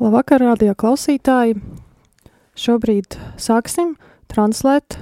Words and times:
Labvakar, 0.00 0.40
radio 0.40 0.72
klausītāji! 0.80 1.58
Šobrīd 2.56 3.18
sāksim 3.36 3.90
translēt 4.32 4.96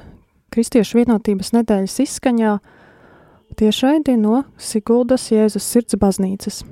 Kristiešu 0.51 0.99
vienotības 0.99 1.53
nedēļas 1.55 1.95
izskaņā 2.03 2.57
tiešraidi 3.63 4.17
no 4.19 4.41
Siguldas 4.59 5.29
Jēzus 5.31 5.71
sirds 5.71 5.95
baznīcas. 6.03 6.65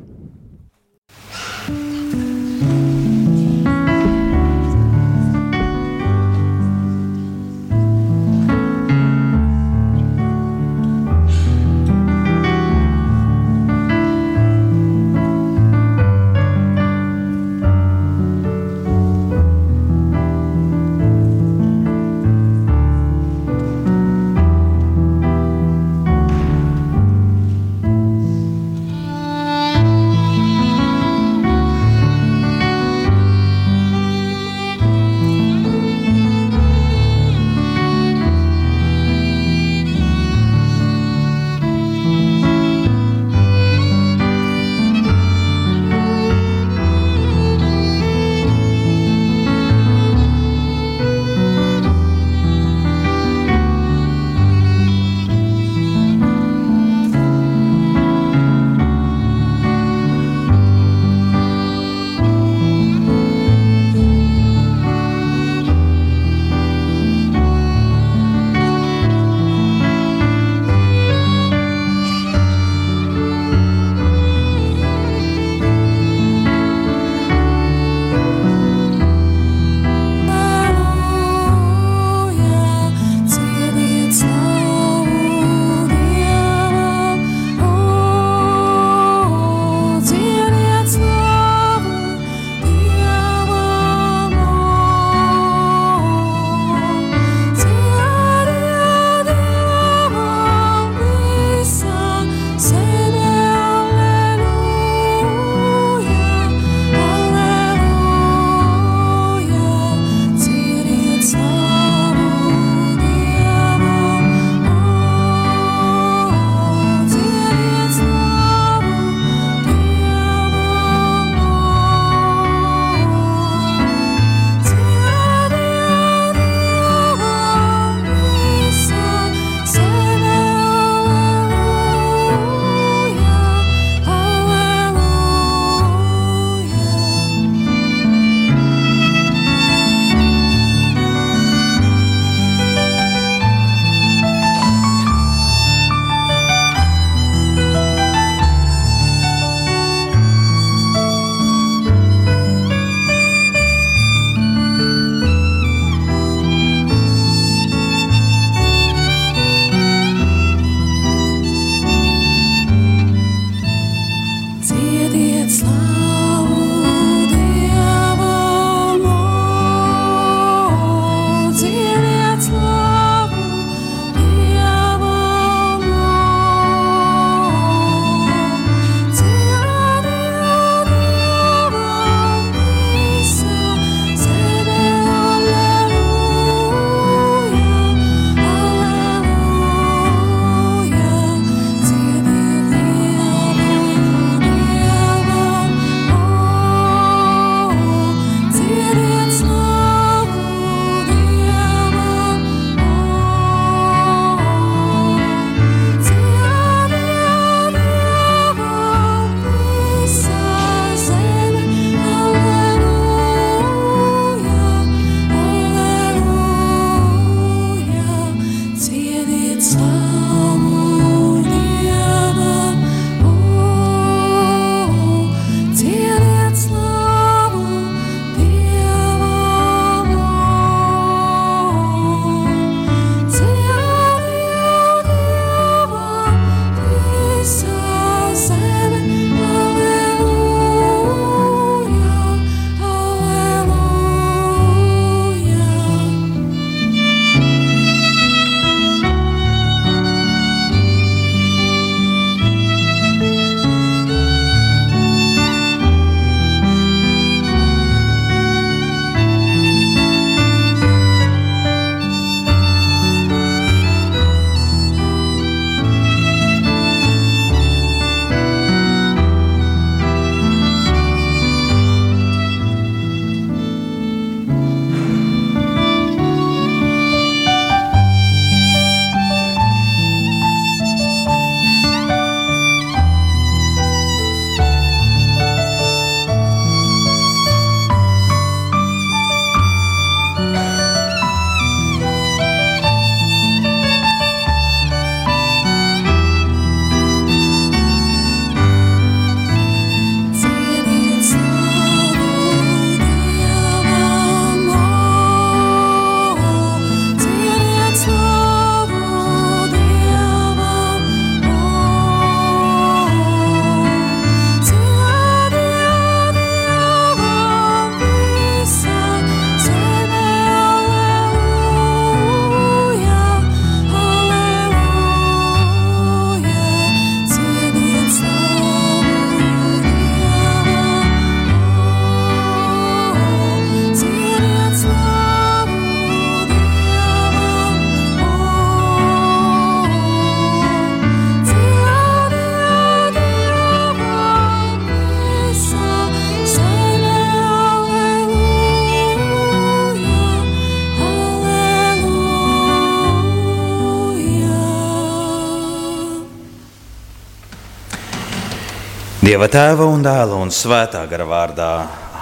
Dieva 359.37 359.51
tēva 359.53 359.85
un 359.93 360.01
dēla 360.01 360.37
un 360.41 360.49
svētā 360.49 361.03
gara 361.11 361.27
vārdā. 361.29 361.67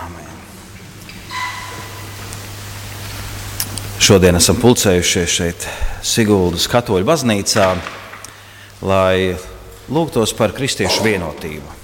Amen. 0.02 0.32
Šodien 4.02 4.34
esam 4.34 4.58
pulcējušies 4.58 5.36
šeit 5.36 5.68
Siguldas 6.02 6.66
katoļu 6.72 7.06
baznīcā, 7.06 7.68
lai 8.90 9.38
lūgtos 9.94 10.34
par 10.34 10.56
kristiešu 10.58 11.06
vienotību. 11.06 11.78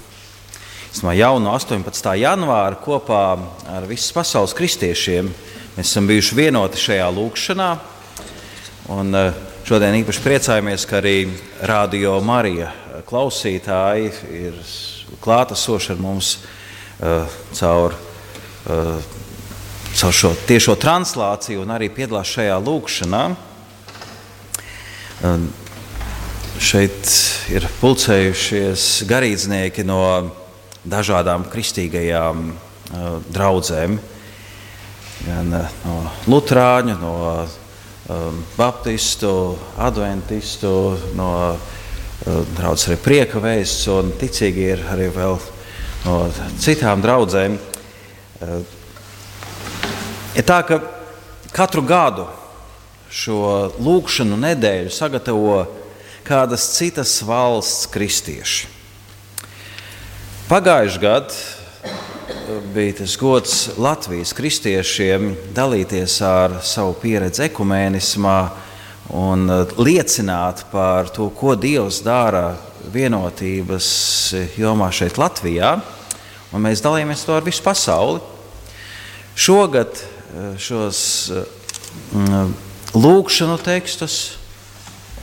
Jau 1.15 1.33
no 1.39 1.55
18. 1.55 2.11
janvāra 2.25 2.83
kopā 2.83 3.23
ar 3.71 3.87
visas 3.87 4.11
pasaules 4.11 4.59
kristiešiem. 4.59 5.31
Mēs 5.79 5.87
esam 5.93 6.11
bijuši 6.11 6.41
vienoti 6.43 6.87
šajā 6.89 7.07
lūkšanā. 7.07 7.73
Un 8.99 9.15
eh, 9.15 9.43
šodien 9.63 10.01
īpaši 10.03 10.27
priecājamies, 10.27 10.89
ka 10.91 10.99
arī 10.99 11.19
Radio 11.71 12.19
Marija 12.19 12.73
klausītāji 13.07 14.17
ir 14.35 14.65
klātesoši 15.21 15.93
ar 15.95 16.01
mums 16.01 16.33
uh, 16.37 17.27
caur, 17.57 17.95
uh, 18.69 18.97
caur 19.97 20.15
šo 20.15 20.33
tiešo 20.47 20.77
translāciju 20.79 21.65
un 21.65 21.73
arī 21.75 21.91
piedalās 21.93 22.31
šajā 22.31 22.59
lūkšanā. 22.63 23.23
Uh, 25.21 25.49
šeit 26.61 27.09
ir 27.51 27.65
pulcējušies 27.81 28.85
garīdznieki 29.09 29.83
no 29.87 30.01
dažādām 30.85 31.47
kristīgajām 31.49 32.51
draudzēm, 33.31 33.97
gan 35.25 35.51
no 35.85 35.97
Lutāņu, 36.29 36.95
no 37.01 37.13
Baptistu, 38.57 39.57
Adventistu, 39.77 40.73
no 41.15 41.29
Eh, 42.21 42.43
Draudzes 42.53 42.91
arī 42.91 42.99
prieka 43.01 43.39
vēsts, 43.41 43.87
un 43.89 44.11
ticīgi 44.13 44.67
ir 44.75 44.81
arī 44.93 45.07
vēl 45.09 45.39
no 46.05 46.17
citām 46.61 47.01
draudzēm. 47.01 47.55
Eh, 47.57 48.51
ir 50.37 50.45
tā, 50.45 50.59
ka 50.61 50.77
katru 51.49 51.81
gadu 51.81 52.27
šo 53.09 53.71
lūkšanu 53.81 54.37
nedēļu 54.37 54.93
sagatavo 54.93 55.63
kādas 56.27 56.67
citas 56.75 57.15
valsts 57.25 57.89
kristieši. 57.89 58.69
Pagājušajā 60.45 61.01
gadā 61.01 61.33
eh, 61.33 62.63
bija 62.75 62.99
tas 63.01 63.17
gods 63.17 63.55
Latvijas 63.81 64.37
kristiešiem 64.37 65.31
dalīties 65.57 66.21
ar 66.21 66.59
savu 66.61 66.93
pieredzi 67.01 67.47
ekumēnismā, 67.49 68.37
un 69.11 69.47
uh, 69.49 69.63
liecināt 69.81 70.65
par 70.71 71.09
to, 71.13 71.29
ko 71.35 71.55
Dievs 71.59 72.01
dara 72.05 72.55
vienotības 72.91 73.87
jomā 74.57 74.89
šeit, 74.95 75.19
Latvijā. 75.21 75.75
Un 76.51 76.63
mēs 76.65 76.83
dalījāmies 76.83 77.23
to 77.27 77.35
ar 77.35 77.45
visu 77.45 77.63
pasauli. 77.65 78.21
Šogad 79.35 79.99
uh, 79.99 80.53
šos 80.59 81.01
uh, 81.35 82.53
lūkšanu 82.95 83.57
tekstus 83.63 84.19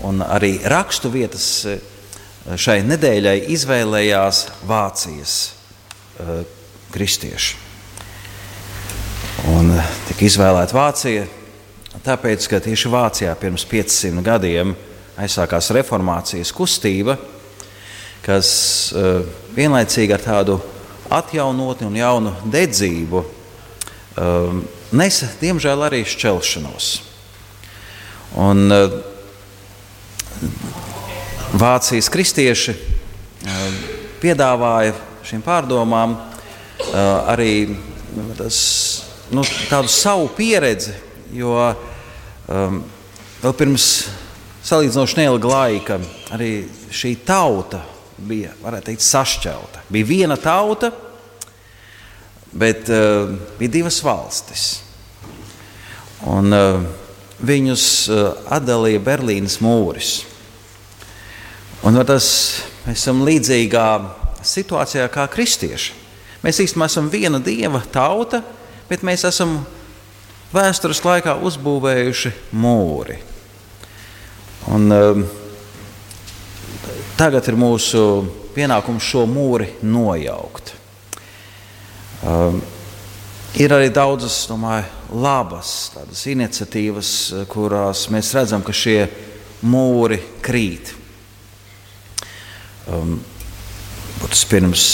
un 0.04 0.22
arī 0.22 0.58
rakstu 0.68 1.10
vietas 1.10 1.48
šai 2.48 2.78
nedēļai 2.86 3.40
izvēlējās 3.50 4.44
Vācijas 4.68 5.32
kristieši. 6.94 7.58
Un 9.50 9.74
tika 10.06 10.24
izvēlēta 10.28 10.76
Vācija 10.78 11.26
Tāpēc, 12.08 12.46
ka 12.48 12.56
tieši 12.64 12.88
Vācijā 12.88 13.34
pirms 13.36 13.66
500 13.68 14.22
gadiem 14.24 14.70
aizsākās 15.20 15.66
reformācijas 15.76 16.48
kustība, 16.56 17.18
kas 18.24 18.48
uh, 18.96 19.26
vienlaicīgi 19.52 20.14
ar 20.16 20.22
tādu 20.24 20.54
atjaunotni 21.12 21.84
un 21.84 21.98
jaunu 21.98 22.30
dedzību 22.48 23.20
uh, 23.20 24.56
nesa, 24.96 25.28
diemžēl, 25.42 25.84
arī 25.84 26.00
šķelšanos. 26.08 26.86
Un, 28.40 28.64
uh, 28.72 28.96
Vācijas 31.60 32.08
kristieši 32.12 32.72
piedāvāja 34.22 34.94
šīm 35.28 35.44
pārdomām 35.44 36.16
arī 37.28 37.76
tas, 38.38 38.58
nu, 39.32 39.44
tādu 39.68 39.92
savu 39.92 40.28
pieredzi 40.36 40.92
jo 41.32 41.52
um, 42.48 42.80
vēl 43.42 43.54
pirms 43.56 43.86
salīdzinoši 44.68 45.20
neilga 45.20 45.52
laika 45.52 46.00
arī 46.34 46.52
šī 46.92 47.14
tauta 47.26 47.82
bija 48.18 48.54
teikt, 48.82 49.04
sašķelta. 49.04 49.84
Bija 49.88 50.08
viena 50.08 50.36
tauta, 50.40 50.90
bet 52.52 52.88
uh, 52.90 53.30
bija 53.58 53.76
divas 53.78 54.00
valstis. 54.02 54.64
Un, 56.26 56.50
uh, 56.52 56.82
viņus 57.38 57.84
uh, 58.10 58.24
atdalīja 58.50 59.04
Berlīnas 59.04 59.60
mūris. 59.62 60.16
Un 61.86 62.00
tas, 62.02 62.26
mēs 62.86 63.04
esam 63.04 63.22
līdzīgā 63.26 63.88
situācijā 64.42 65.06
kā 65.14 65.28
kristieši. 65.30 65.94
Mēs 66.42 66.58
īstenībā 66.62 66.88
esam 66.90 67.10
viena 67.10 67.38
dieva 67.42 67.80
tauta, 67.92 68.42
bet 68.90 69.04
mēs 69.06 69.24
esam 69.28 69.60
vēstures 70.54 71.02
laikā 71.04 71.36
uzbūvējuši 71.44 72.32
mūri. 72.56 73.18
Un, 74.72 74.88
um, 74.92 75.22
tagad 77.18 77.48
ir 77.50 77.58
mūsu 77.58 78.02
pienākums 78.56 79.04
šo 79.04 79.24
mūri 79.28 79.70
nojaukt. 79.84 80.74
Um, 82.24 82.60
ir 83.60 83.72
arī 83.76 83.92
daudzas 83.94 84.40
domāju, 84.50 84.88
labas 85.14 85.90
iniciatīvas, 86.28 87.10
kurās 87.52 88.08
mēs 88.12 88.32
redzam, 88.36 88.64
ka 88.64 88.74
šie 88.74 89.02
mūri 89.68 90.20
krīt. 90.44 90.94
Um, 92.88 93.18
pirms 94.48 94.84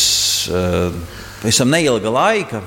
uh, 0.51 0.95
pavisam 1.41 1.71
neilga 1.71 2.11
laika 2.11 2.61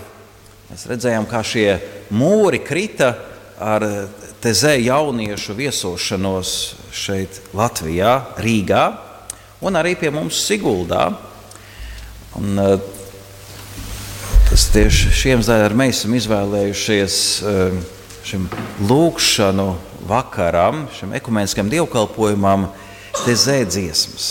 Mēs 0.68 0.84
redzējām, 0.84 1.24
kā 1.32 1.40
šie 1.48 1.78
mūri 2.12 2.60
krita 2.60 3.14
ar 3.56 3.86
tezē 4.44 4.74
jauniešu 4.84 5.54
viesošanos 5.56 6.50
šeit, 6.92 7.38
Latvijā, 7.56 8.18
Rīgā 8.44 8.82
un 9.64 9.78
arī 9.80 9.94
pie 9.96 10.10
mums 10.12 10.42
Siguldā. 10.44 11.06
Un, 12.36 12.60
eh, 12.60 12.76
tas 14.50 14.66
tieši 14.74 15.14
šiem 15.16 15.44
zēļiem 15.48 15.80
mēs 15.80 16.02
esam 16.02 16.18
izvēlējušies 16.18 17.16
eh, 17.48 17.78
šim 18.28 18.50
lūkšanu 18.90 19.70
vakaram, 20.10 20.90
šim 21.00 21.14
ekumeniskam 21.16 21.72
dievkalpojumam, 21.72 22.68
tezē 23.24 23.62
dziesmas. 23.64 24.28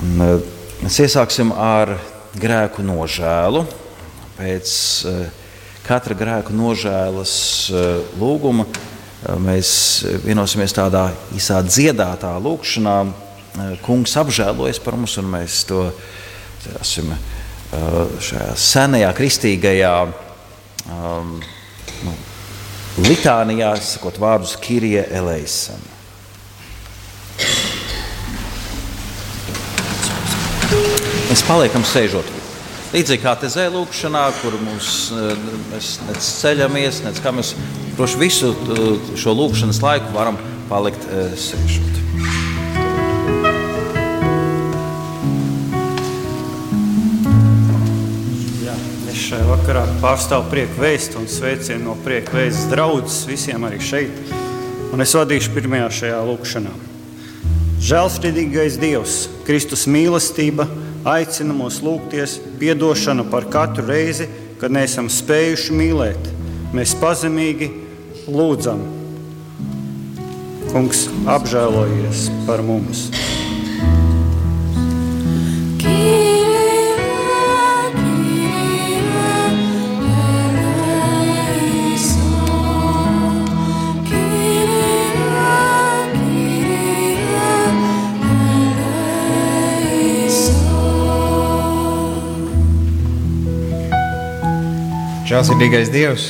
Un, 0.00 0.24
eh, 0.24 0.48
mēs 0.80 0.98
iesāksim 1.04 1.52
ar 1.52 1.98
grēku 2.32 2.80
nožēlu 2.80 3.66
pēc 4.38 4.72
eh, 5.08 5.30
katra 5.86 6.16
grēku 6.18 6.54
nožēlas 6.56 7.34
eh, 7.72 7.88
lūguma 8.20 8.66
eh, 8.68 9.34
mēs 9.42 9.70
vienosimies 10.24 10.76
tādā 10.76 11.08
īsā 11.36 11.62
dziedātā 11.66 12.36
lūkšanā. 12.42 12.98
Kungs 13.82 14.12
apžēlojas 14.20 14.78
par 14.84 14.94
mums, 14.94 15.16
un 15.18 15.26
mēs 15.32 15.64
to 15.66 15.88
esam 16.78 17.08
šajā 18.22 18.52
senajā 18.54 19.08
kristīgajā 19.16 19.90
um, 20.06 21.32
nu, 22.04 22.14
litānijā, 23.02 23.72
sakot 23.82 24.20
vārdus 24.22 24.54
Kirija 24.62 25.08
Eleisam. 25.10 25.82
Mēs 31.32 31.42
paliekam 31.48 31.82
sēžot 31.88 32.37
Līdzīgi 32.88 33.20
kā 33.20 33.34
te 33.36 33.50
zēlūkšanā, 33.52 34.22
kur 34.40 34.54
mums 34.64 35.10
eh, 35.12 35.34
mēs 35.68 35.90
nec 36.06 36.24
ceļamies, 36.24 37.02
nec 37.04 37.18
kā 37.20 37.34
mēs 37.36 37.50
droši 37.98 38.20
visu 38.22 38.54
eh, 38.54 39.10
šo 39.12 39.34
lūkšanas 39.36 39.82
laiku 39.84 40.14
varam 40.14 40.38
palikt 40.70 41.04
eh, 41.12 41.34
sēžot. 41.36 41.98
Šajā 49.28 49.44
vakarā 49.44 49.84
pārstāvu 50.00 50.48
prieku 50.48 50.80
vēstu 50.80 51.20
un 51.20 51.28
sveicienu 51.28 51.90
no 51.90 51.98
prieku 52.00 52.38
vēstas 52.38 52.70
draudzes 52.72 53.26
visiem 53.28 53.68
arī 53.68 53.82
šeit. 53.84 54.32
Un 54.94 55.04
es 55.04 55.12
vadīšu 55.12 55.52
pirmajā 55.52 55.90
šajā 55.98 56.24
lūkšanā. 56.30 56.72
Žēlsirdīgais 57.84 58.80
Dievs, 58.80 59.26
Kristus 59.44 59.84
mīlestība, 59.84 60.64
aicina 61.08 61.56
mūs 61.56 61.80
lūgties 61.84 62.38
atdošanu 62.74 63.28
par 63.32 63.48
katru 63.52 63.86
reizi, 63.88 64.28
kad 64.60 64.74
neesam 64.74 65.08
spējuši 65.12 65.76
mīlēt. 65.78 66.30
Mēs 66.76 66.94
pazemīgi 67.00 67.70
lūdzam, 68.28 68.84
Kungs, 70.68 71.06
apžēlojies 71.24 72.26
par 72.44 72.60
mums! 72.60 73.06
Žēlsirdīgais 95.28 95.90
Dievs, 95.92 96.22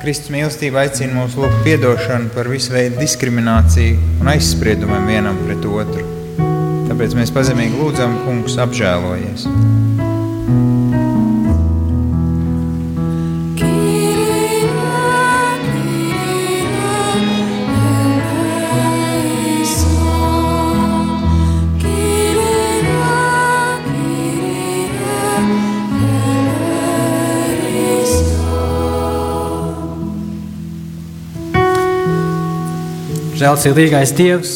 Kristus 0.00 0.32
mīlestība 0.34 0.80
aicina 0.82 1.14
mūs 1.20 1.36
lūgt 1.38 1.60
piedošanu 1.62 2.32
par 2.34 2.50
visu 2.50 2.72
veidu 2.74 2.98
diskrimināciju 2.98 4.18
un 4.18 4.30
aizspriedumiem 4.32 5.06
vienam 5.06 5.38
pret 5.44 5.62
otru. 5.62 6.02
Tāpēc 6.88 7.14
mēs 7.14 7.30
pazemīgi 7.36 7.78
lūdzam, 7.78 8.18
kungs, 8.24 8.58
apžēlojies. 8.64 9.46
Žēlsirdīgais 33.38 34.10
Dievs, 34.18 34.52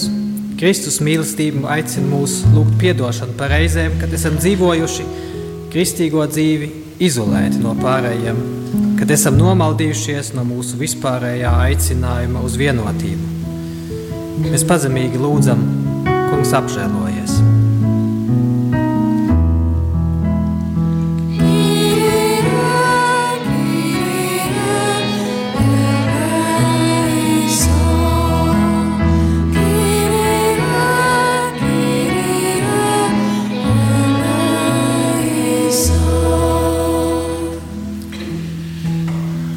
Kristus 0.59 0.97
mīlestība 1.07 1.69
aicina 1.71 2.09
mūs 2.11 2.41
lūgt 2.51 2.83
atdošanu 2.91 3.37
par 3.39 3.53
reizēm, 3.55 3.95
kad 4.01 4.11
esam 4.17 4.35
dzīvojuši 4.41 5.07
kristīgo 5.71 6.25
dzīvi 6.27 6.73
izolēti 7.07 7.63
no 7.63 7.77
pārējiem, 7.79 8.43
kad 8.99 9.15
esam 9.15 9.39
nomaldījušies 9.39 10.33
no 10.35 10.43
mūsu 10.49 10.83
vispārējā 10.83 11.55
aicinājuma 11.69 12.43
uz 12.43 12.59
vienotību. 12.59 13.31
Mēs 14.49 14.67
pazemīgi 14.67 15.23
lūdzam, 15.23 15.63
Kungs, 16.33 16.51
apžēlojies! 16.59 17.12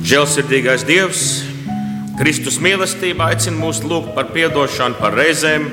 Žēlsirdīgais 0.05 0.83
Dievs, 0.85 1.21
Kristus 2.19 2.59
mīlestība 2.61 3.31
aicina 3.31 3.57
mūs 3.57 3.79
lūgt 3.81 4.11
par 4.13 4.27
atdošanu 4.29 4.99
par 4.99 5.17
reizēm, 5.17 5.65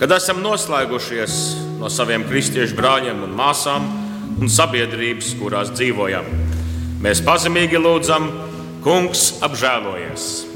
kad 0.00 0.10
esam 0.16 0.40
noslēgušies 0.42 1.36
no 1.78 1.86
saviem 1.86 2.26
kristiešu 2.26 2.74
brāļiem 2.74 3.22
un 3.22 3.38
māsām 3.38 3.86
un 4.42 4.50
sabiedrības, 4.50 5.36
kurās 5.38 5.70
dzīvojam. 5.76 6.26
Mēs 7.06 7.22
pazemīgi 7.22 7.78
lūdzam, 7.78 8.32
Kungs, 8.82 9.36
apžēlojies! 9.46 10.55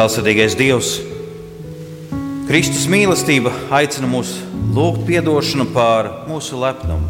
Žēlsirdīgais 0.00 0.54
Dievs, 0.56 0.90
Kristus 2.48 2.86
mīlestība 2.88 3.50
aicina 3.76 4.08
mūs 4.08 4.30
lūgt 4.72 5.10
atdošanu 5.20 5.66
pār 5.74 6.08
mūsu 6.24 6.56
lepnumu. 6.56 7.04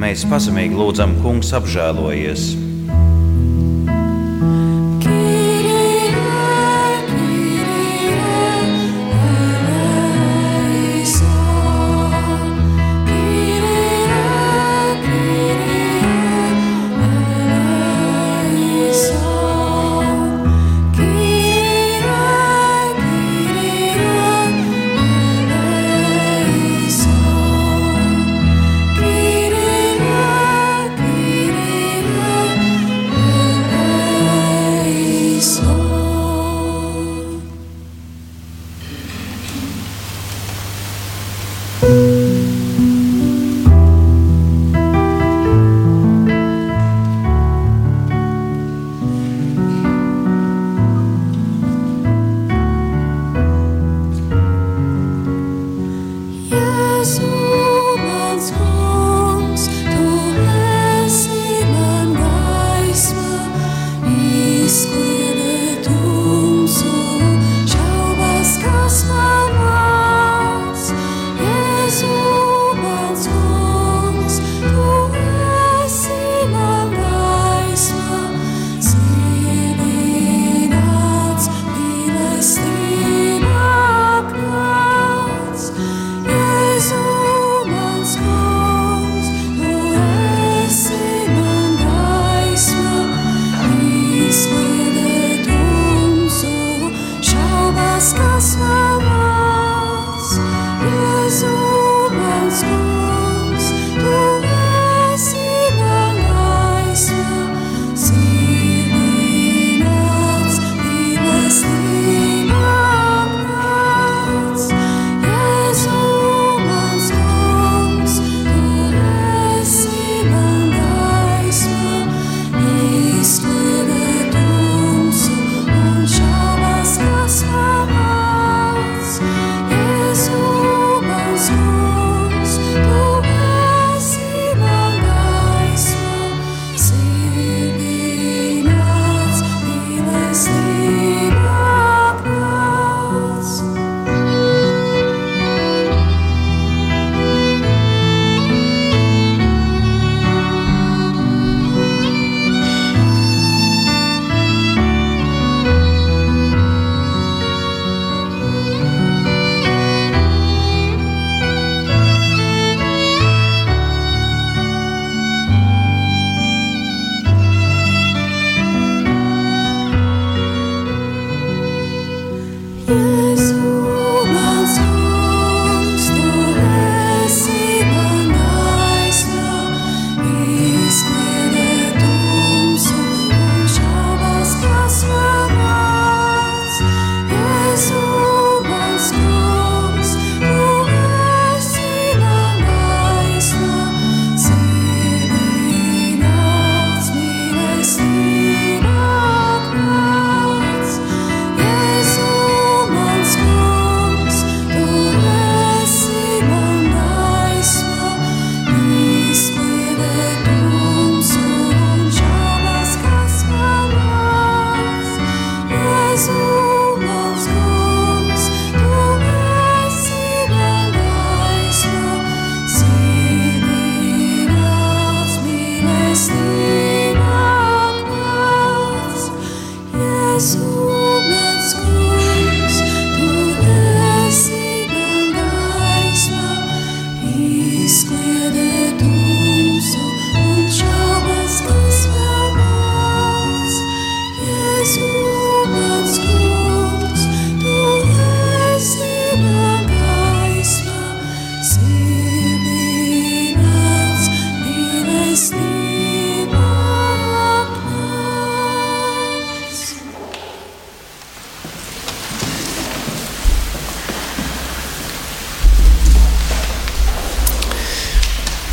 Mēs 0.00 0.24
pazemīgi 0.30 0.72
lūdzam, 0.78 1.18
Kungs, 1.20 1.52
apžēlojies! 1.52 2.54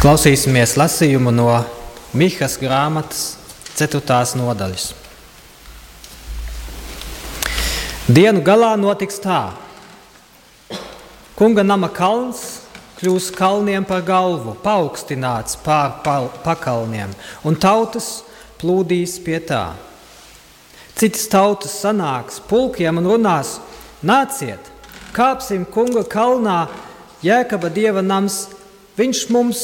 Klausīsimies 0.01 0.71
lasījumu 0.81 1.29
no 1.29 1.51
Mihas 2.17 2.55
grāmatas 2.57 3.35
4. 3.77 3.99
nodaļas. 4.39 4.85
Dienu 8.09 8.41
galā 8.41 8.71
notiks 8.81 9.21
tā. 9.21 9.51
Kunga 11.37 11.61
nama 11.61 11.85
kalns 11.93 12.63
kļūs 12.97 13.27
kalniem 13.37 13.85
par 13.85 14.01
galvu, 14.07 14.55
paaugstināts 14.63 15.59
pār 15.61 15.93
pakalniem, 16.47 17.13
un 17.45 17.59
tautas 17.61 18.23
plūdīs 18.57 19.19
pie 19.21 19.37
tā. 19.37 19.75
Citas 20.97 21.29
tautas 21.29 21.77
sanāks 21.77 22.41
pulkiem 22.49 22.97
un 22.97 23.11
runās: 23.13 23.59
Nāciet, 24.01 24.73
kāpsim 25.13 25.61
kunga 25.69 26.01
kalnā, 26.01 26.65
Jēkaba 27.21 27.69
dieva 27.69 28.01
nams, 28.01 28.47
viņš 28.97 29.25
mums 29.29 29.63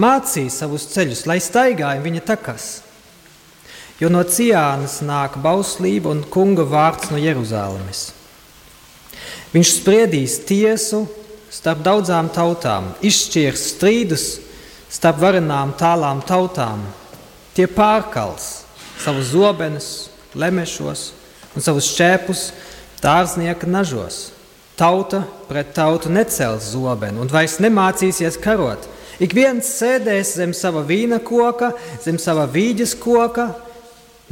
mācīja 0.00 0.52
savus 0.52 0.86
ceļus, 0.92 1.24
lai 1.28 1.38
staigājam 1.42 2.04
viņa 2.04 2.24
takas. 2.26 2.66
Jo 4.00 4.10
no 4.12 4.20
Cijānas 4.28 5.00
nāk 5.04 5.38
bauslība 5.40 6.12
un 6.12 6.20
kunga 6.28 6.66
vārds 6.68 7.08
no 7.12 7.20
Jeruzalemes. 7.20 8.10
Viņš 9.54 9.70
spriedīs 9.78 10.36
tiesu 10.44 11.06
starp 11.52 11.80
daudzām 11.86 12.28
tautām, 12.34 12.90
izšķirs 13.00 13.70
strīdus 13.72 14.26
starp 14.92 15.22
varenām 15.22 15.72
tālām 15.80 16.20
tautām. 16.28 16.82
Tie 17.56 17.64
pārkals 17.64 18.66
savus 19.00 19.32
zobenus, 19.32 19.90
lemešos 20.36 21.10
un 21.56 21.64
savus 21.64 21.88
šķēpus 21.94 22.50
dārznieka 23.00 23.68
nažos. 23.70 24.30
Tauta 24.76 25.22
pret 25.48 25.72
tautu 25.72 26.12
necels 26.12 26.68
zobenu 26.74 27.22
un 27.24 27.32
vairs 27.32 27.56
nemācīsies 27.64 28.36
karot 28.44 28.84
Ik 29.22 29.32
viens 29.32 29.68
sēdēs 29.78 30.34
zem 30.36 30.52
sava 30.56 30.82
vīna 30.84 31.18
koka, 31.24 31.70
zem 32.04 32.18
sava 32.20 32.44
vīģes 32.50 32.96
koka, 33.00 33.48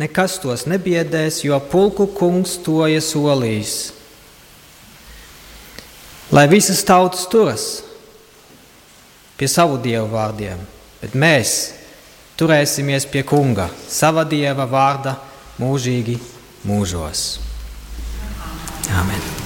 nekas 0.01 0.37
tos 0.43 0.67
nebiedēs, 0.69 1.45
jo 1.47 1.59
pulku 1.71 2.09
kungs 2.17 2.59
to 2.65 2.83
ir 2.91 3.05
solījis. 3.05 3.77
Lai 6.35 6.47
visas 6.51 6.83
tautas 6.85 7.29
turas 7.31 7.65
pie 9.39 9.49
savu 9.51 9.79
dievu 9.83 10.09
vārdiem, 10.13 10.61
bet 11.01 11.17
mēs 11.17 11.55
turēsimies 12.41 13.07
pie 13.11 13.25
kunga, 13.29 13.69
sava 13.89 14.27
dieva 14.29 14.67
vārda 14.69 15.17
mūžīgi 15.61 16.19
mūžos. 16.67 17.27
Amen. 18.95 19.44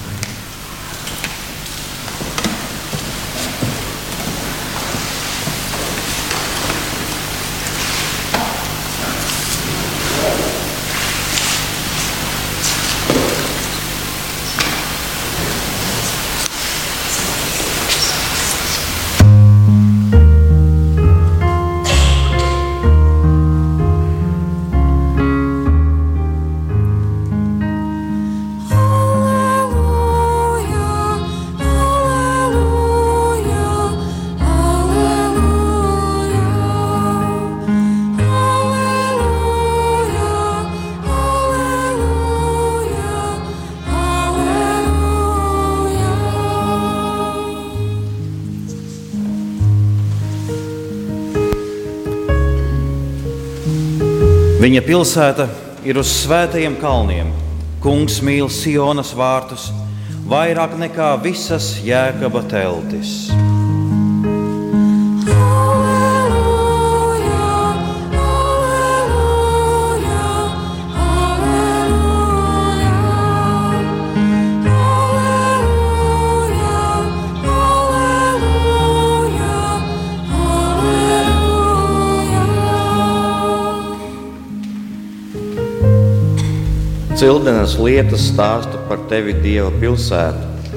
Pilsēta 54.88 55.44
ir 55.84 55.98
uz 56.00 56.08
svētajiem 56.22 56.78
kalniem. 56.80 57.28
Kungs 57.84 58.22
mīl 58.24 58.48
Sionas 58.48 59.12
vārtus 59.16 59.68
vairāk 60.28 60.78
nekā 60.80 61.10
visas 61.20 61.74
jēkaba 61.84 62.40
teltis. 62.48 63.28
Cildenas 87.18 87.72
lietas 87.82 88.28
stāsta 88.30 88.78
par 88.86 89.00
tevi 89.10 89.32
Dieva 89.42 89.72
pilsētu. 89.80 90.76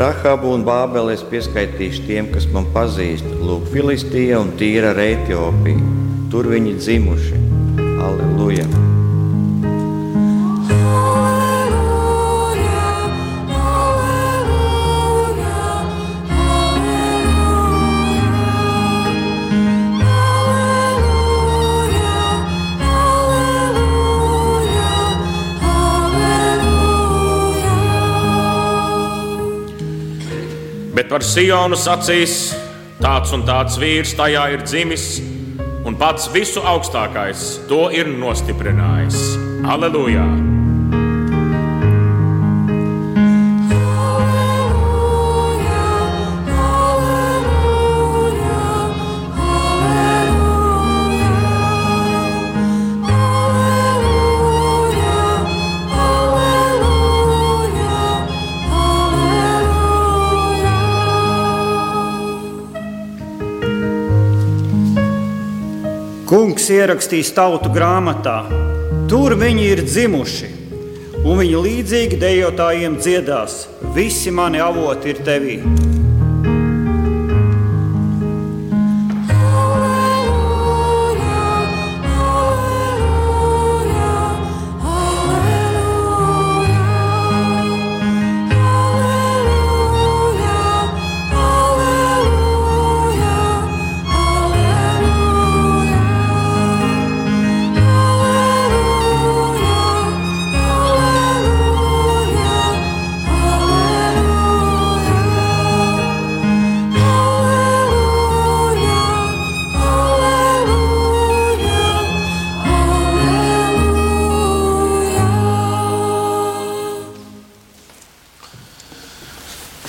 Rahabu 0.00 0.54
un 0.56 0.64
Bābeli 0.64 1.12
es 1.12 1.24
pieskaitīšu 1.28 2.06
tiem, 2.06 2.30
kas 2.32 2.48
man 2.54 2.70
pazīst. 2.72 3.28
Lūk, 3.44 3.68
Filistija 3.74 4.40
un 4.40 4.54
Tīra 4.56 4.94
ar 4.94 5.02
Etiopiju. 5.04 5.92
Tur 6.32 6.48
viņi 6.56 6.74
dzimuši. 6.80 7.44
Aleluja! 8.00 8.93
Bet 30.94 31.10
par 31.10 31.24
Sionu 31.26 31.74
sacīs, 31.74 32.52
tāds 33.02 33.34
un 33.34 33.42
tāds 33.48 33.80
vīrs 33.82 34.14
tajā 34.14 34.46
ir 34.54 34.62
dzimis, 34.62 35.08
un 35.84 35.98
pats 35.98 36.30
visu 36.30 36.62
augstākais 36.62 37.66
to 37.68 37.88
ir 37.90 38.14
nostiprinājis. 38.14 39.22
Aleluja! 39.66 40.53
Kungs 66.64 66.78
ierakstīs 66.80 67.28
tautu 67.36 67.68
grāmatā, 67.68 68.38
tur 69.04 69.34
viņi 69.36 69.66
ir 69.68 69.82
dzimuši, 69.84 70.48
un 71.20 71.42
viņi 71.42 71.60
līdzīgi 71.66 72.16
dejotājiem 72.22 72.96
dziedās: 73.04 73.66
Visi 73.92 74.32
mani 74.32 74.64
avoti 74.64 75.12
ir 75.12 75.20
tevī. 75.28 75.58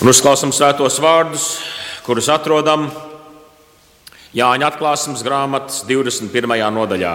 Un 0.05 0.11
uzklausām 0.11 0.51
svētos 0.53 0.99
vārdus, 1.01 1.43
kurus 2.05 2.27
atrodam 2.29 2.83
Jāņa 4.37 4.67
atklāsmes 4.69 5.23
grāmatas 5.25 5.79
21. 5.89 6.51
nodaļā. 6.75 7.13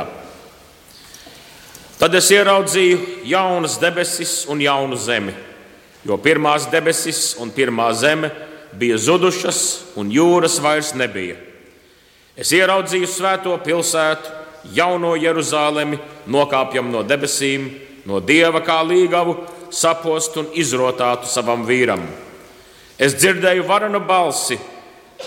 Tad 2.01 2.17
es 2.19 2.31
ieraudzīju 2.35 3.29
jaunas 3.31 3.77
debesis 3.79 4.33
un 4.51 4.59
jaunu 4.65 4.99
zemi, 4.99 5.31
jo 6.03 6.19
pirmās 6.19 6.67
debesis 6.73 7.37
un 7.39 7.53
pirmā 7.55 7.93
zeme 7.95 8.33
bija 8.75 8.99
zudušas, 8.99 9.61
un 9.95 10.11
jūras 10.11 10.57
vairs 10.59 10.91
nebija. 10.99 11.37
Es 12.35 12.51
ieraudzīju 12.51 13.07
svēto 13.07 13.53
pilsētu, 13.69 14.33
jauno 14.75 15.13
Jeruzalemi, 15.15 16.01
nokāpjam 16.27 16.91
no 16.91 17.05
debesīm, 17.07 17.71
no 18.11 18.19
dieva 18.19 18.65
kā 18.67 18.81
līgavu, 18.83 19.37
sapostu 19.71 20.43
un 20.43 20.51
izrotātu 20.59 21.31
savam 21.31 21.63
vīram. 21.71 22.03
Es 23.01 23.15
dzirdēju 23.17 23.65
varanu 23.65 24.03
balsi, 24.05 24.59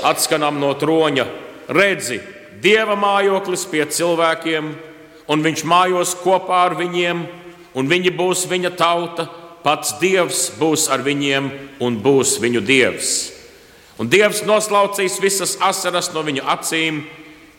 atskanam 0.06 0.60
no 0.62 0.74
troņa, 0.78 1.26
redzi, 1.74 2.20
dieva 2.62 2.94
mājoklis 3.00 3.66
pie 3.72 3.86
cilvēkiem 3.90 4.74
un 5.28 5.44
viņš 5.44 5.64
mājos 5.66 6.14
kopā 6.22 6.68
ar 6.68 6.76
viņiem, 6.78 7.24
un 7.74 7.90
viņi 7.90 8.12
būs 8.14 8.46
viņa 8.52 8.74
tauta, 8.78 9.26
pats 9.64 9.96
Dievs 10.02 10.50
būs 10.60 10.90
ar 10.92 11.04
viņiem 11.06 11.50
un 11.84 11.98
būs 12.04 12.36
viņu 12.44 12.62
Dievs. 12.68 13.14
Un 13.98 14.10
Dievs 14.12 14.44
noslaucīs 14.46 15.20
visas 15.22 15.56
asaras 15.62 16.12
no 16.14 16.24
viņu 16.26 16.44
acīm, 16.50 17.04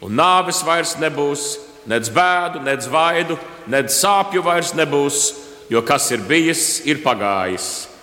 un 0.05 0.15
nāves 0.19 0.61
vairs 0.67 0.97
nebūs, 1.01 1.47
nedz 1.89 2.11
bēdu, 2.13 2.63
nedz 2.67 2.89
vaidu, 2.91 3.39
nedz 3.71 3.97
sāpju 3.97 4.45
vairs 4.45 4.75
nebūs, 4.77 5.25
jo 5.73 5.83
kas 5.87 6.11
ir 6.13 6.25
bijis, 6.29 6.85
ir 6.85 7.03
pagājis. 7.05 7.94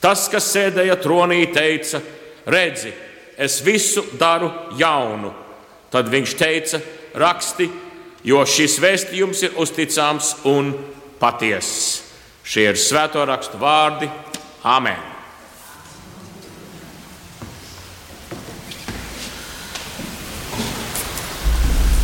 Tas, 0.00 0.28
kas 0.32 0.48
sēdēja 0.54 0.96
tronī, 1.02 1.42
teica: 1.52 2.00
Redzi, 2.48 2.92
es 3.36 3.60
visu 3.64 4.04
daru 4.18 4.48
jaunu. 4.80 5.32
Tad 5.92 6.08
viņš 6.08 6.34
teica: 6.40 6.80
Raksti, 7.20 7.68
jo 8.24 8.40
šis 8.46 8.78
vēstījums 8.80 9.44
ir 9.44 9.60
uzticams 9.60 10.34
un 10.48 10.72
patiesis. 11.20 12.06
Šie 12.44 12.70
ir 12.72 12.80
svēto 12.80 13.22
rakstu 13.28 13.60
vārdi. 13.60 14.08
Āmen! 14.64 15.10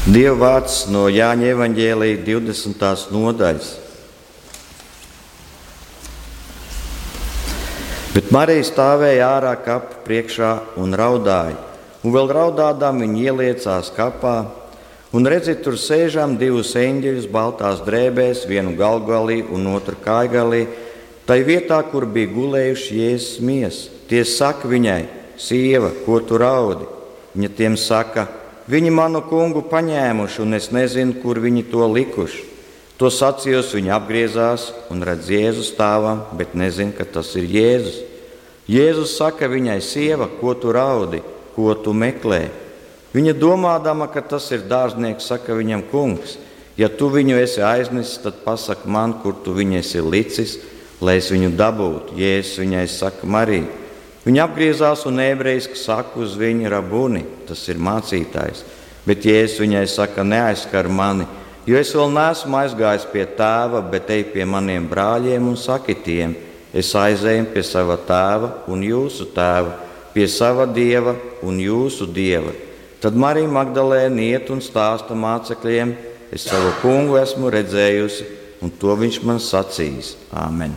Dieva 0.06 0.36
vārds 0.38 0.84
no 0.92 1.08
Jāņa 1.10 1.48
Evanģēlīja 1.50 2.20
20. 2.28 3.10
nodaļas. 3.10 3.85
Bet 8.16 8.30
Marija 8.32 8.64
stāvēja 8.64 9.32
ārā 9.36 9.56
kapa 9.60 10.00
priekšā 10.06 10.52
un 10.80 10.96
raudāja, 10.96 11.58
un 12.00 12.14
vēl 12.14 12.32
raudādām 12.32 13.02
viņa 13.04 13.26
ieliecās 13.28 13.92
kapā 13.92 14.38
Un 15.16 15.24
redziet, 15.24 15.62
tur 15.62 15.78
sēžam 15.78 16.34
divus 16.36 16.74
eņģeļus 16.76 17.28
baltās 17.32 17.78
drēbēs, 17.86 18.42
vienu 18.50 18.74
galgalī 18.76 19.38
un 19.54 19.68
otru 19.70 19.94
kājgalī, 20.02 20.66
tai 21.24 21.38
vietā, 21.46 21.78
kur 21.88 22.04
bija 22.10 22.32
gulējuši 22.34 22.98
jēzus 22.98 23.38
miesas. 23.40 23.78
Tie 24.10 24.24
saka 24.28 24.68
viņai, 24.68 25.06
sieva, 25.38 25.92
ko 26.04 26.18
tu 26.20 26.36
raudi? 26.42 26.84
Viņa 27.32 27.50
tiem 27.56 27.78
saka, 27.80 28.26
viņi 28.68 28.92
manu 28.92 29.22
kungu 29.30 29.62
paņēmuši, 29.70 30.42
un 30.42 30.58
es 30.58 30.68
nezinu, 30.74 31.16
kur 31.22 31.40
viņi 31.40 31.64
to 31.70 31.88
likuši. 31.94 32.44
To 32.96 33.10
sacījos, 33.12 33.74
viņa 33.76 33.92
apgriezās 33.98 34.70
un 34.92 35.02
redz 35.04 35.28
Jēzu 35.28 35.66
stāvam, 35.66 36.22
bet 36.38 36.54
nezina, 36.56 36.94
ka 36.96 37.04
tas 37.04 37.34
ir 37.36 37.44
Jēzus. 37.44 37.98
Jēzus 38.72 39.18
saka 39.18 39.50
viņai, 39.52 39.76
sieva, 39.84 40.30
ko 40.40 40.54
tu 40.56 40.72
raudi, 40.72 41.20
ko 41.52 41.74
tu 41.76 41.92
meklē? 41.92 42.46
Viņa 43.12 43.36
domādama, 43.36 44.08
ka 44.08 44.24
tas 44.24 44.48
ir 44.56 44.64
dārznieks, 44.68 45.28
saka 45.28 45.54
viņam, 45.56 45.84
kungs, 45.92 46.38
ja 46.80 46.88
tu 46.88 47.10
viņu 47.12 47.36
esi 47.36 47.60
aiznesis, 47.60 48.16
tad 48.24 48.40
pasaki 48.48 48.88
man, 48.88 49.18
kur 49.20 49.36
tu 49.44 49.52
viņu 49.56 49.78
esi 49.82 50.00
licis, 50.00 50.56
lai 51.04 51.18
es 51.20 51.28
viņu 51.32 51.52
dabūtu. 51.52 52.16
Jēzus 52.16 52.64
viņai 52.64 52.88
saka, 52.88 53.28
Marija. 53.28 53.68
Viņa 54.24 54.44
apgriezās 54.48 55.04
un 55.06 55.20
ebrejiski 55.20 55.76
saka 55.78 56.16
uz 56.24 56.32
viņu 56.40 56.72
rabuni, 56.72 57.26
tas 57.46 57.60
ir 57.68 57.76
mācītājs. 57.76 58.64
Bet 59.04 59.28
Jēzus 59.28 59.60
viņai 59.62 59.84
saka, 59.84 60.24
neaizskar 60.24 60.88
mani, 60.88 61.28
jo 61.66 61.78
es 61.78 61.94
vēl 61.94 62.12
neesmu 62.14 62.60
aizgājis 62.60 63.08
pie 63.12 63.24
tēva, 63.38 63.82
bet 63.90 64.10
ej 64.14 64.28
pie 64.34 64.46
maniem 64.48 64.86
brāļiem 64.90 65.48
un 65.50 65.58
saki 65.60 65.98
tiem, 66.04 66.36
es 66.72 66.92
aizēju 66.94 67.50
pie 67.54 67.64
sava 67.66 67.98
tēva 67.98 68.52
un 68.70 68.84
jūsu 68.86 69.30
tēva, 69.34 69.74
pie 70.14 70.28
sava 70.30 70.68
dieva 70.70 71.16
un 71.44 71.58
jūsu 71.60 72.06
dieva 72.08 72.54
Tad 72.96 73.14
Marija 73.14 73.46
Magdalēna 73.52 74.22
iet 74.24 74.48
un 74.50 74.62
stāsta 74.64 75.14
mācekļiem, 75.14 75.92
es 76.32 76.46
savu 76.48 76.72
kungu 76.80 77.18
esmu 77.20 77.50
redzējusi, 77.52 78.24
un 78.64 78.72
to 78.80 78.94
viņš 78.96 79.18
man 79.28 79.38
sacīs. 79.38 80.14
Āmen! 80.32 80.72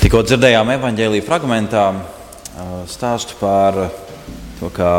Tikko 0.00 0.24
dzirdējām 0.24 0.72
evanģēlīja 0.78 1.26
fragmentā 1.28 1.84
stāstu 2.88 3.36
par 3.38 3.78
to, 4.60 4.70
kā 4.74 4.92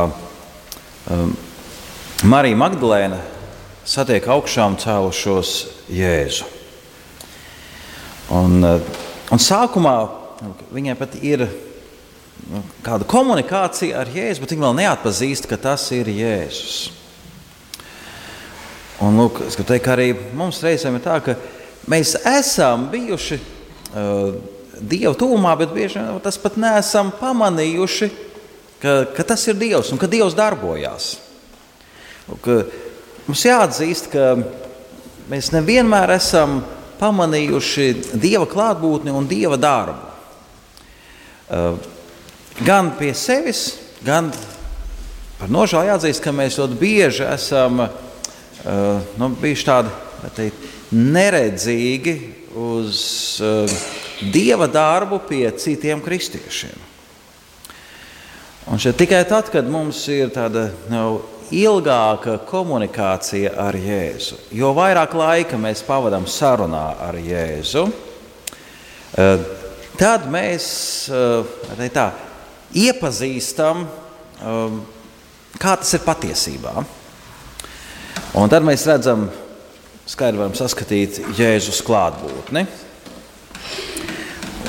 Marija 2.27 2.59
Magdalēna 2.59 3.19
satiek 3.87 4.27
augšām 4.27 4.75
cēlušos 4.81 5.57
Jēzu. 5.93 6.47
Un, 8.37 8.59
un 8.65 9.39
sākumā 9.41 9.97
Nu, 10.37 10.53
viņai 10.69 10.93
pat 10.99 11.15
ir 11.25 11.47
nu, 12.45 12.59
kāda 12.85 13.07
komunikācija 13.09 14.03
ar 14.03 14.09
Jēzu, 14.13 14.43
bet 14.43 14.53
viņa 14.53 14.65
vēl 14.67 14.75
neatpazīst, 14.83 15.47
ka 15.49 15.57
tas 15.57 15.87
ir 15.95 16.11
Jēzus. 16.13 16.75
Un, 19.01 19.17
lūk, 19.17 19.41
es 19.47 19.57
gribu 19.57 19.71
teikt, 19.71 19.85
ka 19.85 19.95
arī 19.95 20.11
mums 20.37 20.61
reizēm 20.65 20.99
ir 20.99 21.03
tā, 21.05 21.17
ka 21.25 21.37
mēs 21.89 22.13
esam 22.21 22.87
bijuši 22.93 23.39
uh, 23.39 24.37
Dieva 24.77 25.15
tūmā, 25.17 25.55
bet 25.57 25.73
bieži 25.73 25.97
vien 25.97 26.21
tas 26.21 26.37
pat 26.37 26.57
neesam 26.61 27.09
pamanījuši, 27.17 28.11
ka, 28.81 28.97
ka 29.15 29.25
tas 29.27 29.45
ir 29.47 29.57
Dievs 29.59 29.91
un 29.93 30.01
ka 30.01 30.09
Dievs 30.09 30.35
darbojās. 30.37 31.15
Lūk, 32.27 32.49
mums 33.27 33.45
jāatzīst, 33.47 34.09
ka 34.11 34.33
mēs 35.31 35.53
nevienmēr 35.55 36.15
esam 36.17 36.61
pamanījuši 36.99 37.87
Dieva 38.17 38.47
klātbūtni 38.49 39.13
un 39.13 39.29
Dieva 39.29 39.59
darbu. 39.59 40.07
Eh, 41.47 41.75
gan 42.65 42.91
pie 42.99 43.13
sevis, 43.15 43.77
gan 44.03 44.33
par 45.37 45.51
nožēlu 45.53 45.93
jāatzīst, 45.93 46.19
ka 46.23 46.33
mēs 46.35 46.57
ļoti 46.59 46.79
bieži 46.81 47.23
esam 47.23 47.85
eh, 47.85 49.13
nu, 49.15 49.29
bijuši 49.39 49.67
tādi 49.69 49.93
teikt, 50.35 50.65
neredzīgi 50.91 52.17
uz 52.57 52.99
eh, 53.39 53.77
dieva 54.33 54.67
darbu 54.67 55.21
pie 55.29 55.45
citiem 55.55 56.03
kristiešiem. 56.03 56.86
Un 58.67 58.79
šeit 58.83 58.97
tikai 58.99 59.21
tad, 59.23 59.47
kad 59.47 59.67
mums 59.71 60.01
ir 60.11 60.27
tāda 60.35 60.65
nu, 60.91 61.21
ilgāka 61.55 62.33
komunikācija 62.49 63.53
ar 63.63 63.75
Jēzu, 63.79 64.35
jo 64.51 64.73
vairāk 64.75 65.13
laika 65.15 65.55
mēs 65.61 65.85
pavadām 65.87 66.25
sarunā 66.27 66.81
ar 67.05 67.15
Jēzu, 67.15 67.85
tad 69.95 70.25
mēs 70.33 70.65
eh, 71.07 71.85
tā, 71.95 72.09
iepazīstam, 72.75 73.85
eh, 73.87 74.75
kā 75.55 75.75
tas 75.79 75.93
ir 75.95 76.03
patiesībā. 76.03 76.73
Un 78.35 78.51
tad 78.51 78.67
mēs 78.67 78.83
redzam, 78.89 79.29
skaidri 80.03 80.41
varam 80.41 80.57
saskatīt 80.59 81.21
Jēzus 81.39 81.79
klātbūtni. 81.87 82.65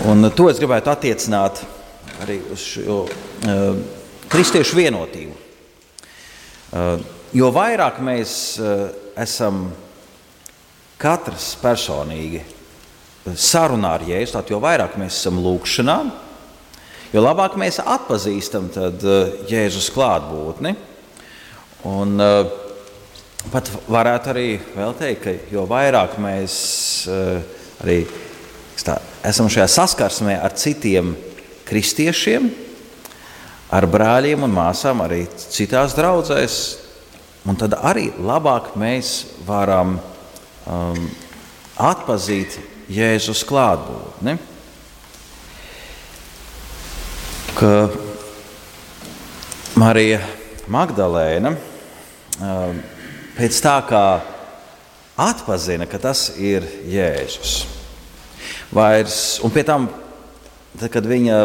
Un 0.07 0.31
to 0.31 0.47
es 0.53 0.63
gribētu 0.63 0.95
attiecināt 0.95 1.65
arī 2.23 2.39
uz 2.53 2.63
šo 2.75 3.03
uh, 3.05 3.81
kristiešu 4.29 4.79
vienotību. 4.79 5.35
Uh, 6.69 7.01
jo 7.37 7.51
vairāk 7.55 8.01
mēs 8.05 8.33
uh, 8.61 8.89
esam 9.19 9.69
katrs 10.99 11.53
personīgi 11.63 12.43
sarunā 13.39 13.95
ar 13.99 14.07
Jēzu, 14.09 14.35
tad 14.35 14.51
jo 14.51 14.59
vairāk 14.63 14.97
mēs 15.01 15.21
esam 15.21 15.39
lūgšanā, 15.45 15.99
jo 17.13 17.23
labāk 17.23 17.59
mēs 17.61 17.81
atpazīstam 17.83 18.71
tad, 18.73 19.05
Jēzus 19.51 19.91
klātbūtni. 19.95 20.73
Un, 21.87 22.17
pat 23.53 23.71
varētu 23.87 24.33
arī 24.33 24.47
teikt, 24.99 25.21
ka 25.23 25.35
jo 25.53 25.67
vairāk 25.71 26.17
mēs 26.23 26.57
arī 27.85 28.01
tā, 28.83 28.97
esam 29.29 29.51
šajā 29.53 29.69
saskarsmē 29.77 30.39
ar 30.43 30.57
citiem 30.59 31.13
kristiešiem, 31.69 32.51
ar 33.71 33.87
brāļiem 33.89 34.45
un 34.49 34.55
māsām, 34.57 35.05
arī 35.05 35.27
citās 35.39 35.97
draudzēs, 35.99 36.61
tad 37.61 37.79
arī 37.79 38.11
labāk 38.21 38.75
mēs 38.77 39.41
varam 39.47 39.97
um, 40.69 41.09
atpazīt 41.77 42.59
Jēzus 42.93 43.45
klātbūtni. 43.49 44.39
ka 47.59 47.89
Marija 49.79 50.21
Magdalēna 50.71 51.51
pēc 53.35 53.57
tā 53.65 53.75
kā 53.89 54.03
atpazina, 55.19 55.89
ka 55.91 55.99
tas 55.99 56.29
ir 56.39 56.63
Jēzus. 56.87 57.65
Vairs, 58.71 59.19
un 59.43 59.51
pie 59.51 59.65
tam, 59.67 59.89
tad, 60.79 60.91
kad 60.95 61.07
viņa 61.09 61.39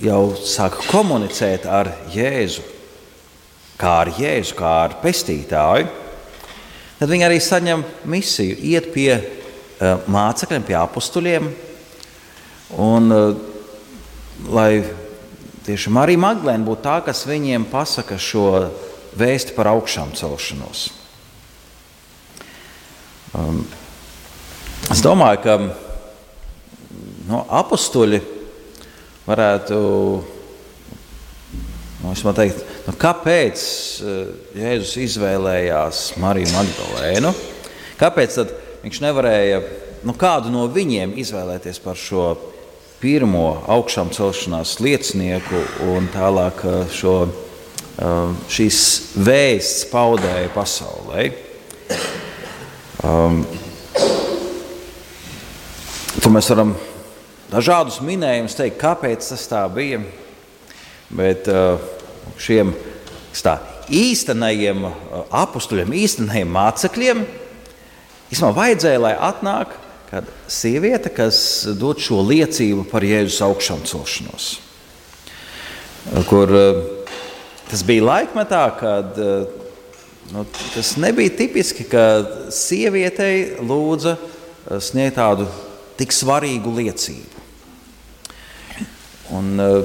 jau 0.00 0.20
sāk 0.48 0.78
komunicēt 0.88 1.66
ar 1.68 1.90
Jēzu, 2.12 2.64
kā 3.80 3.98
ar 4.04 4.12
Jēzu, 4.16 4.56
kā 4.56 4.70
ar 4.86 4.96
pestītāju, 5.02 5.90
tad 7.00 7.12
viņi 7.12 7.26
arī 7.26 7.40
saņem 7.44 7.84
misiju 8.08 8.56
iet 8.72 8.90
pie 8.94 9.10
uh, 9.16 10.00
mācekļiem, 10.08 10.64
pie 10.68 10.76
apstuļiem. 10.80 11.50
Un, 12.80 13.12
uh, 13.12 13.36
lai 14.48 14.70
tieši 15.66 15.92
Marija 15.92 16.20
Maglēna 16.22 16.64
būtu 16.64 16.84
tā, 16.86 16.96
kas 17.04 17.26
viņiem 17.28 17.68
pasaka 17.72 18.16
šo 18.20 18.46
vēsti 19.20 19.56
par 19.56 19.72
augšām 19.74 20.14
celšanos. 20.16 20.88
Um, 23.36 23.62
es 24.90 25.04
domāju, 25.04 25.44
ka 25.44 25.89
no, 27.30 27.44
apstuļi 27.46 28.20
varētu 29.28 29.78
nu, 32.02 32.14
teikt, 32.34 32.64
nu, 32.88 32.94
kāpēc 32.98 33.62
eh, 34.02 34.30
Jēzus 34.58 34.96
izvēlējās 35.06 36.04
Mariju 36.20 36.50
Magdalēnu? 36.54 37.32
Kāpēc 38.00 38.38
viņš 38.82 39.02
nevarēja 39.04 39.60
nu, 40.08 40.14
kādu 40.16 40.52
no 40.52 40.64
viņiem 40.72 41.14
izvēlēties 41.20 41.82
par 41.84 41.98
šo 42.00 42.32
pirmo 43.00 43.62
augšām 43.70 44.10
celšanās 44.12 44.78
liecinieku 44.82 45.62
un 45.92 46.10
tālāk 46.14 46.64
eh, 46.66 46.82
šo, 46.96 47.16
eh, 47.28 48.44
šīs 48.50 48.82
vēsts 49.20 49.86
paudēja 49.92 50.50
pasaulē? 50.56 51.30
Um, 53.00 53.40
tur 56.20 56.34
mēs 56.34 56.50
varam 56.52 56.74
dažādus 57.50 58.00
minējumus 58.04 58.56
teikt, 58.58 58.78
kāpēc 58.80 59.26
tas 59.32 59.46
tā 59.50 59.64
bija. 59.72 60.00
Bet 61.10 61.48
uh, 61.50 61.82
šiem 62.38 62.72
tā, 63.34 63.56
īstenajiem 63.90 64.84
uh, 64.86 64.94
apstuļiem, 65.42 65.94
īstenajiem 66.04 66.52
mācekļiem, 66.54 67.24
īstenībā 68.30 68.52
vajadzēja, 68.54 69.02
lai 69.02 69.14
atnāk 69.30 69.74
kāda 70.10 70.34
sieviete, 70.50 71.10
kas 71.14 71.40
dod 71.78 72.02
šo 72.02 72.22
liecību 72.26 72.86
par 72.90 73.06
Jēzus 73.06 73.42
augšām 73.46 73.82
celšanos. 73.90 74.52
Uh, 76.10 76.22
kur 76.30 76.54
tas 77.70 77.82
bija 77.86 78.06
laikmetā, 78.06 78.62
kad 78.78 79.18
nu, 80.30 80.42
tas 80.74 80.94
nebija 80.98 81.34
tipiski, 81.38 81.86
ka 81.86 82.06
sievietei 82.54 83.60
lūdza 83.62 84.16
sniegt 84.82 85.18
tādu 85.18 85.46
tik 85.98 86.14
svarīgu 86.14 86.72
liecību. 86.80 87.39
Un, 89.30 89.60
eh, 89.62 89.84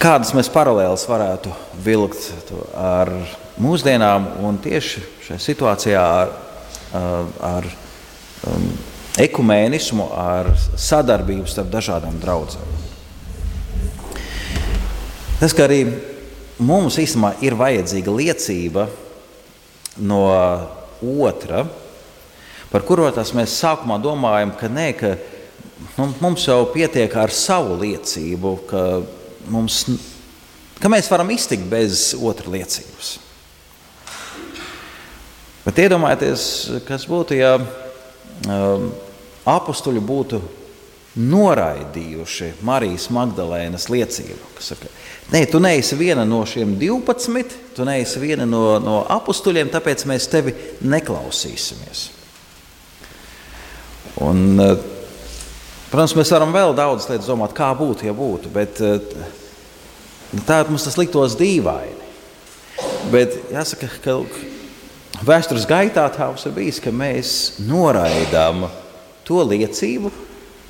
kādas 0.00 0.32
mēs 0.36 0.48
paralēlas 0.52 1.04
varētu 1.08 1.52
vilkt 1.84 2.30
ar 2.72 3.10
mūsdienām 3.60 4.30
un 4.48 4.58
tieši 4.64 5.02
šajā 5.26 5.42
situācijā 5.44 6.02
ar, 6.02 6.32
eh, 6.94 7.46
ar 7.52 7.68
um, 8.46 8.68
ekumēnismu, 9.20 10.08
ar 10.12 10.52
sadarbību 10.76 11.48
starp 11.48 11.70
dažādām 11.72 12.18
draudzēm. 12.20 12.74
Tas, 15.40 15.52
ka 15.52 15.66
arī 15.66 15.82
mums 16.58 16.96
īstenībā 16.96 17.34
ir 17.44 17.56
vajadzīga 17.60 18.12
liecība 18.12 18.86
no 20.00 20.22
otra, 21.02 21.66
par 22.72 22.84
kuru 22.88 23.10
mēs 23.12 23.56
sākumā 23.60 23.98
domājam, 24.00 24.54
ka 24.56 24.68
nē, 24.68 24.86
ka 24.96 25.16
nu, 25.96 26.08
mums 26.20 26.46
jau 26.48 26.60
pietiek 26.72 27.12
ar 27.18 27.32
savu 27.34 27.76
liecību, 27.80 28.52
ka, 28.70 28.82
mums, 29.52 29.82
ka 30.80 30.90
mēs 30.92 31.10
varam 31.12 31.30
iztikt 31.34 31.68
bez 31.70 32.10
otras 32.16 32.52
liecības. 32.52 33.14
Bet 35.66 35.80
iedomājieties, 35.82 36.42
kas 36.86 37.08
būtu, 37.10 37.34
ja 37.40 37.56
um, 37.58 38.92
apstuļi 39.50 40.02
būtu 40.06 40.40
noraidījuši 41.16 42.52
Marijas 42.66 43.08
Magdalēnas 43.10 43.88
liecību. 43.90 44.52
Saka, 44.62 44.90
Nē, 45.32 45.40
tu 45.50 45.58
neesi 45.58 45.96
viena 45.98 46.22
no 46.28 46.44
šiem 46.46 46.76
12, 46.78 47.56
tu 47.74 47.86
neesi 47.88 48.20
viena 48.22 48.46
no, 48.46 48.76
no 48.78 49.00
apstuļiem, 49.10 49.72
tāpēc 49.72 50.04
mēs 50.06 50.28
tevi 50.30 50.54
neklausīsimies. 50.86 52.04
Un, 54.22 54.44
uh, 54.62 54.76
Protams, 55.90 56.16
mēs 56.18 56.32
varam 56.34 56.54
vēl 56.54 56.74
daudz 56.74 57.06
lietas 57.06 57.28
domāt, 57.30 57.54
kā 57.54 57.68
būtu, 57.78 58.08
ja 58.08 58.14
būtu, 58.16 58.50
bet 58.54 58.80
eh, 58.82 58.98
tādā 60.42 60.66
mums 60.70 60.86
tas 60.86 60.98
liktos 60.98 61.36
dīvaini. 61.38 62.02
Bet 63.12 63.36
jāsaka, 63.54 63.88
ka 64.02 64.16
vēstures 65.26 65.68
gaitā 65.70 66.08
tā 66.12 66.26
mums 66.32 66.42
ir 66.48 66.56
bijis, 66.56 66.82
ka 66.82 66.90
mēs 66.90 67.36
noraidām 67.62 68.66
to 69.26 69.44
liecību, 69.46 70.10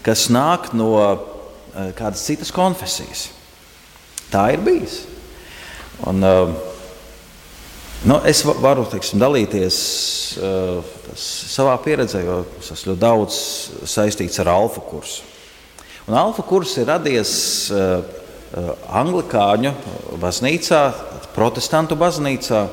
kas 0.05 0.29
nāk 0.29 0.71
no 0.77 0.93
eh, 1.01 1.91
kādas 1.97 2.27
citas 2.29 2.53
konfesijas. 2.53 3.31
Tā 4.29 4.51
ir 4.53 4.61
bijis. 4.67 5.05
Un, 6.05 6.21
uh, 6.21 6.51
Nu, 8.05 8.19
es 8.29 8.43
varu 8.45 8.85
teiksim, 8.91 9.17
dalīties 9.23 9.77
uh, 10.37 10.85
savā 11.17 11.79
pieredzē, 11.81 12.21
jo 12.27 12.43
es 12.61 12.69
esmu 12.75 12.93
ļoti 12.93 13.01
daudz 13.01 13.39
saistīts 13.89 14.37
ar 14.43 14.51
alfa 14.53 14.83
kursu. 14.85 15.25
Un 16.07 16.15
alfa 16.21 16.45
kurs 16.47 16.75
ir 16.77 16.91
radies 16.91 17.33
uh, 17.73 18.05
uh, 18.05 18.69
Anglikāņu 19.01 19.73
baznīcā, 20.21 20.83
protestantu 21.35 21.97
baznīcā. 21.99 22.67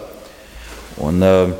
Un, 1.07 1.23
uh, 1.23 1.55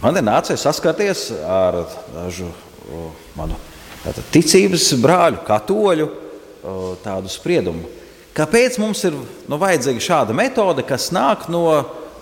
man 0.00 0.16
ir 0.16 0.26
nācies 0.26 0.64
saskarties 0.64 1.28
ar 1.44 1.82
dažu 2.16 2.48
uh, 2.48 3.06
manu 3.36 3.60
tātad, 4.00 4.24
ticības 4.32 4.88
brāļu, 5.04 5.44
katoļu 5.46 6.08
uh, 6.08 6.84
tādu 7.04 7.30
spriedumu. 7.30 7.92
Kāpēc 8.34 8.80
mums 8.80 9.04
ir 9.04 9.14
nu, 9.20 9.60
vajadzīga 9.60 10.08
šāda 10.08 10.34
metode, 10.34 10.82
kas 10.88 11.10
nāk 11.12 11.50
no 11.52 11.66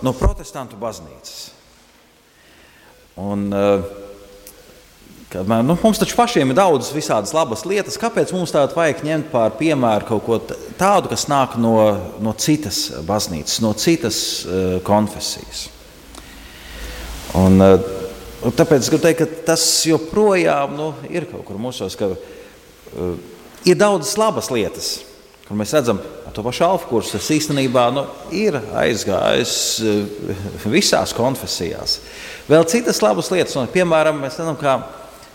no 0.05 0.13
protestantu 0.15 0.79
baznīcas. 0.79 1.49
Un, 3.19 3.49
uh, 3.51 4.07
Kad, 5.29 5.45
nu, 5.47 5.77
mums 5.83 5.99
taču 6.01 6.15
pašiem 6.17 6.49
ir 6.49 6.57
daudz 6.57 6.87
visādas 6.89 7.35
labas 7.37 7.61
lietas. 7.69 7.99
Kāpēc 8.01 8.31
mums 8.33 8.49
tādu 8.49 8.73
vajag 8.73 9.03
ņemt 9.05 9.27
par 9.29 9.51
piemēru 9.59 10.07
kaut 10.07 10.23
ko 10.25 10.39
tādu, 10.79 11.11
kas 11.11 11.27
nāk 11.29 11.53
no, 11.61 11.75
no 12.17 12.33
citas 12.33 12.87
baznīcas, 13.05 13.59
no 13.61 13.75
citas 13.77 14.17
uh, 14.47 14.79
konfesijas? 14.81 15.67
Un, 17.37 17.61
uh, 17.61 17.77
tāpēc 18.57 18.81
es 18.81 18.89
gribu 18.89 19.03
teikt, 19.05 19.21
ka 19.21 19.45
tas 19.51 19.67
joprojām 19.85 20.73
nu, 20.79 20.89
ir 21.13 21.29
kaut 21.29 21.45
kur 21.45 21.61
mūsos, 21.61 21.93
ka 21.99 22.09
uh, 22.09 23.13
ir 23.69 23.77
daudzas 23.77 24.17
labas 24.17 24.49
lietas, 24.49 24.95
kur 25.45 25.61
mēs 25.61 25.77
redzam, 25.77 26.01
ka 26.01 26.18
to 26.35 26.43
pašu 26.43 26.65
alfa 26.65 26.87
kursu 26.89 27.15
tas 27.17 27.27
īstenībā 27.31 27.85
nu, 27.95 28.03
ir 28.35 28.57
aizgājis 28.81 29.53
eh, 29.83 30.39
visās 30.69 31.13
konfesijās. 31.15 31.99
Vēl 32.49 32.65
citas 32.69 33.01
labas 33.03 33.31
lietas, 33.33 33.55
un, 33.59 33.69
piemēram, 33.71 34.19
mēs 34.23 34.39
redzam, 34.39 34.57
ka, 34.59 34.79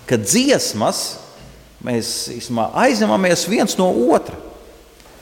ka 0.09 0.18
dziesmas 0.20 1.04
mēs 1.85 2.12
īstenībā 2.35 2.70
aizņemamies 2.85 3.46
viens 3.50 3.78
no 3.80 3.88
otra. 4.14 4.37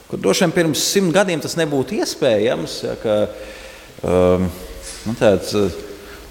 Kur 0.09 0.21
droši 0.21 0.45
vien 0.45 0.55
pirms 0.55 0.83
simt 0.93 1.13
gadiem 1.15 1.41
tas 1.41 1.55
nebūtu 1.57 1.97
iespējams, 2.01 2.75
ja, 2.85 2.97
ka 3.01 3.17
um, 4.03 4.49
nu, 5.07 5.17
tāds, 5.19 5.55
eh, 5.57 5.81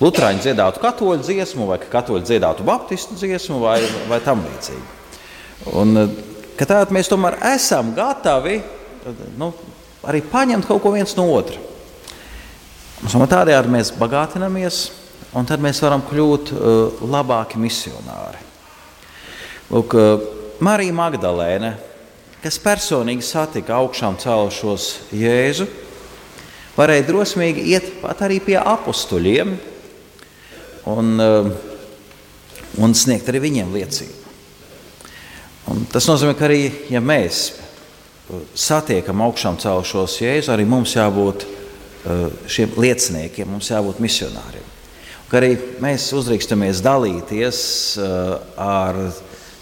Lutāņi 0.03 0.43
dziedātu 0.43 0.81
katoļu 0.83 1.23
dziesmu, 1.23 1.69
vai 1.69 1.77
ka 1.79 1.87
katoļi 1.93 2.27
dziedātu 2.27 2.65
baptistu 2.67 3.15
dziesmu, 3.21 3.61
vai, 3.63 3.77
vai 4.11 4.19
tam 4.25 4.41
līdzīgi. 4.43 4.87
Un, 5.79 5.95
eh, 6.01 6.15
tādā 6.59 6.91
mēs 6.95 7.11
tomēr 7.11 7.39
esam 7.53 7.93
gatavi 7.95 8.61
nu, 9.39 9.53
arī 10.07 10.23
paņemt 10.27 10.67
kaut 10.69 10.83
ko 10.83 10.93
viens 10.95 11.15
no 11.19 11.27
otra. 11.35 11.59
Tādējādi 13.03 13.73
mēs 13.73 13.91
bagātinamies, 13.99 14.83
un 15.35 15.47
tad 15.49 15.63
mēs 15.63 15.81
varam 15.83 16.05
kļūt 16.07 16.53
uh, 16.55 17.03
labāki 17.03 17.59
misionāri. 17.59 18.39
Lūk, 19.73 19.97
uh, 19.97 20.27
Marija 20.63 20.95
Magdalēne, 20.95 21.73
kas 22.45 22.61
personīgi 22.63 23.27
satika 23.27 23.81
augšām 23.81 24.19
celšos 24.23 24.89
Jēzu, 25.17 25.67
varēja 26.77 27.09
drosmīgi 27.09 27.67
iet 27.75 27.91
pat 28.03 28.23
arī 28.27 28.39
pie 28.45 28.59
apstuļiem 28.61 29.57
un, 30.93 31.13
uh, 31.19 31.51
un 32.79 32.95
sniegt 32.95 33.29
arī 33.33 33.43
viņiem 33.49 33.75
liecību. 33.75 34.21
Un 35.73 35.85
tas 35.91 36.07
nozīmē, 36.11 36.35
ka 36.39 36.47
arī 36.47 36.63
ja 36.91 37.03
mēs 37.03 37.49
satiekam 38.55 39.23
augšām 39.25 39.59
celšos 39.63 40.19
Jēzu, 40.23 40.53
arī 40.55 40.65
mums 40.69 40.95
jābūt 40.97 41.47
šiem 42.51 42.77
lieciniekiem, 42.83 43.51
mums 43.51 43.71
jābūt 43.71 44.01
misionāriem. 44.03 44.69
Un 45.33 45.37
arī 45.39 45.53
mēs 45.81 46.11
uzdrīkstamies 46.13 46.83
dalīties 46.85 47.59
ar 48.61 48.99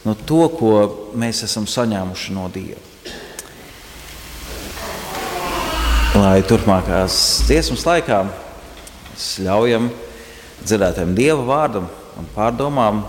no 0.07 0.15
to, 0.27 0.43
ko 0.57 0.73
mēs 1.15 1.45
esam 1.47 1.69
saņēmuši 1.71 2.35
no 2.35 2.49
Dieva. 2.51 2.81
Lai 6.19 6.41
turpmākās 6.43 7.15
dziesmas 7.47 7.85
laikā 7.87 8.25
mēs 8.27 9.29
ļaujam 9.47 9.87
dzirdētājiem 10.65 11.15
Dieva 11.15 11.45
vārdam 11.47 11.87
un 12.19 12.27
pārdomām 12.35 13.05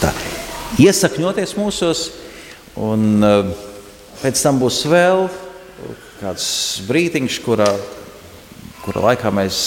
tā, 0.00 0.14
iesakņoties 0.80 1.52
mūsos, 1.58 2.06
un 2.80 3.24
pēc 4.20 4.42
tam 4.44 4.60
būs 4.60 4.82
vēl 4.90 5.26
kāds 6.20 6.46
brīdiņš, 6.88 7.40
kurā, 7.44 7.68
kurā 8.84 9.04
laikā 9.10 9.32
mēs 9.32 9.58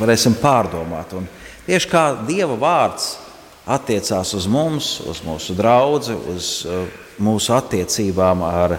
varēsim 0.00 0.36
pārdomāt. 0.40 1.14
Un 1.16 1.28
tieši 1.68 1.90
kā 1.90 2.04
Dieva 2.28 2.56
vārds 2.60 3.14
attiecās 3.70 4.34
uz 4.36 4.48
mums, 4.50 4.94
uz 5.08 5.22
mūsu 5.24 5.56
draugu, 5.56 6.16
uz 6.34 6.52
mūsu 7.20 7.54
attiecībām 7.56 8.44
ar 8.48 8.78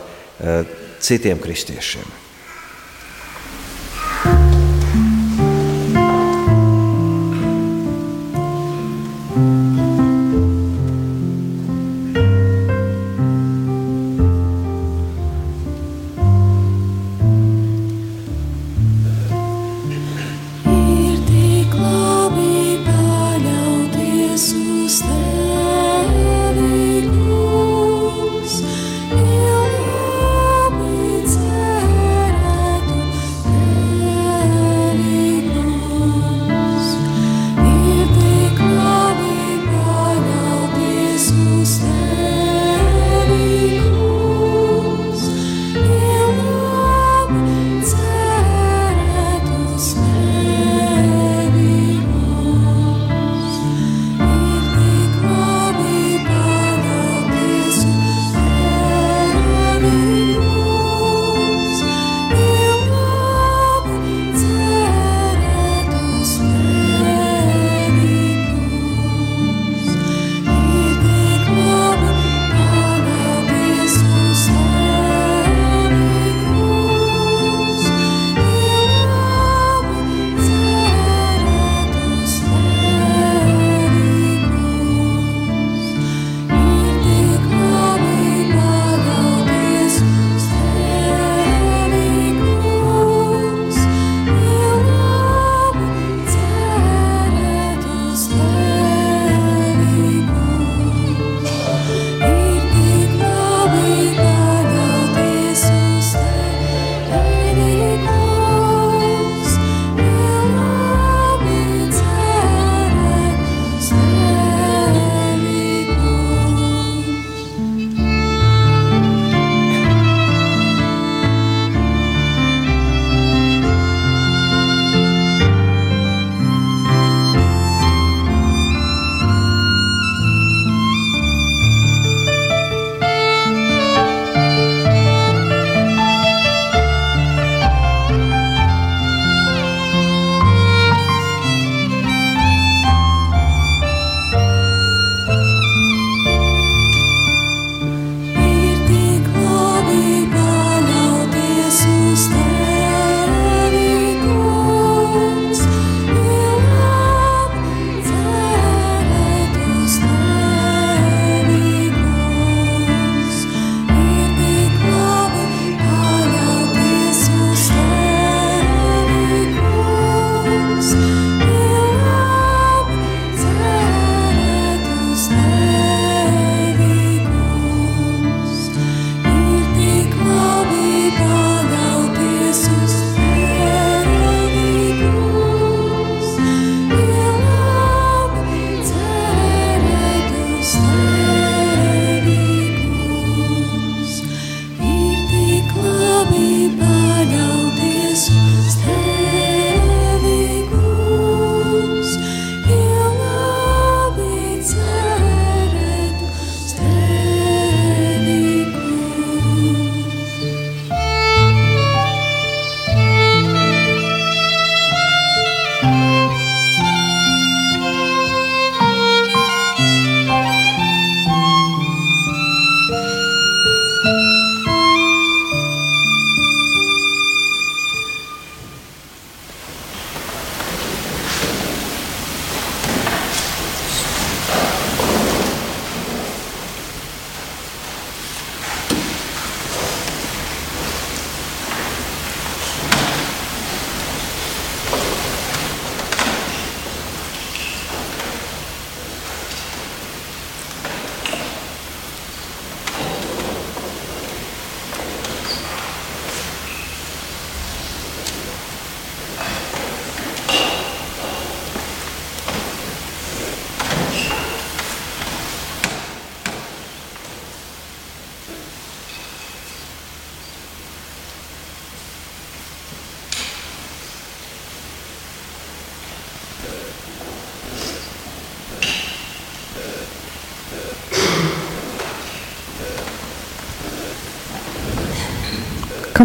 citiem 1.01 1.41
kristiešiem. 1.41 2.20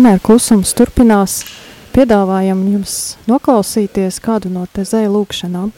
Kamēr 0.07 0.21
klusums 0.23 0.71
turpinās, 0.79 1.33
piedāvājam 1.91 2.61
jums 2.71 3.17
noklausīties 3.27 4.21
kādu 4.23 4.53
no 4.55 4.63
tezēju 4.71 5.11
lūkšanām. 5.11 5.73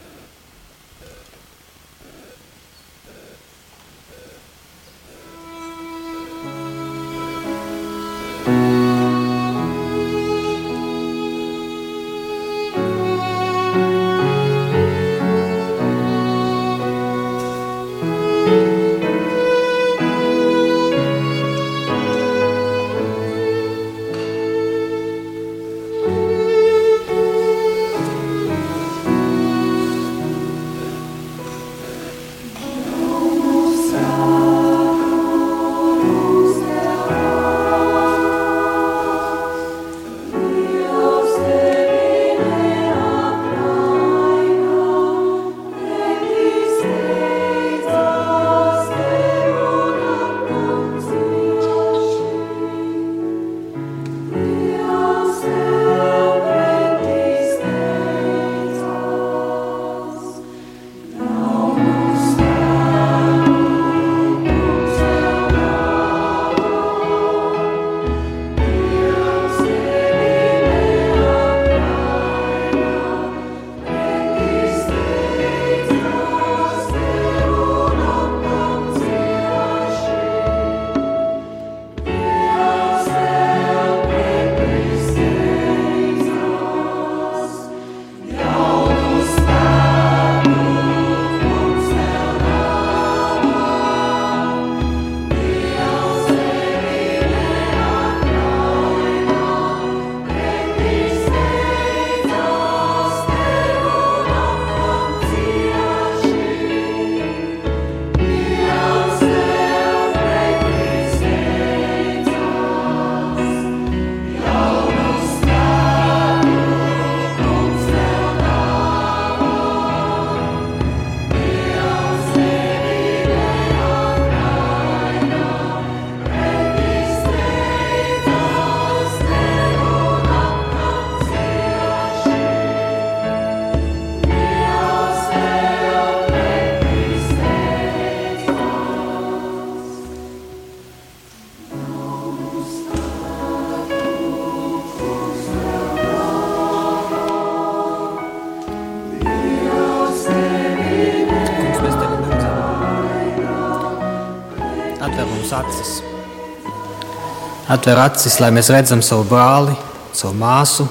Atver 157.68 157.98
acis, 158.00 158.38
lai 158.40 158.48
mēs 158.48 158.70
redzam 158.72 159.02
savu 159.04 159.26
brāli, 159.28 159.74
savu 160.16 160.32
māsu, 160.40 160.86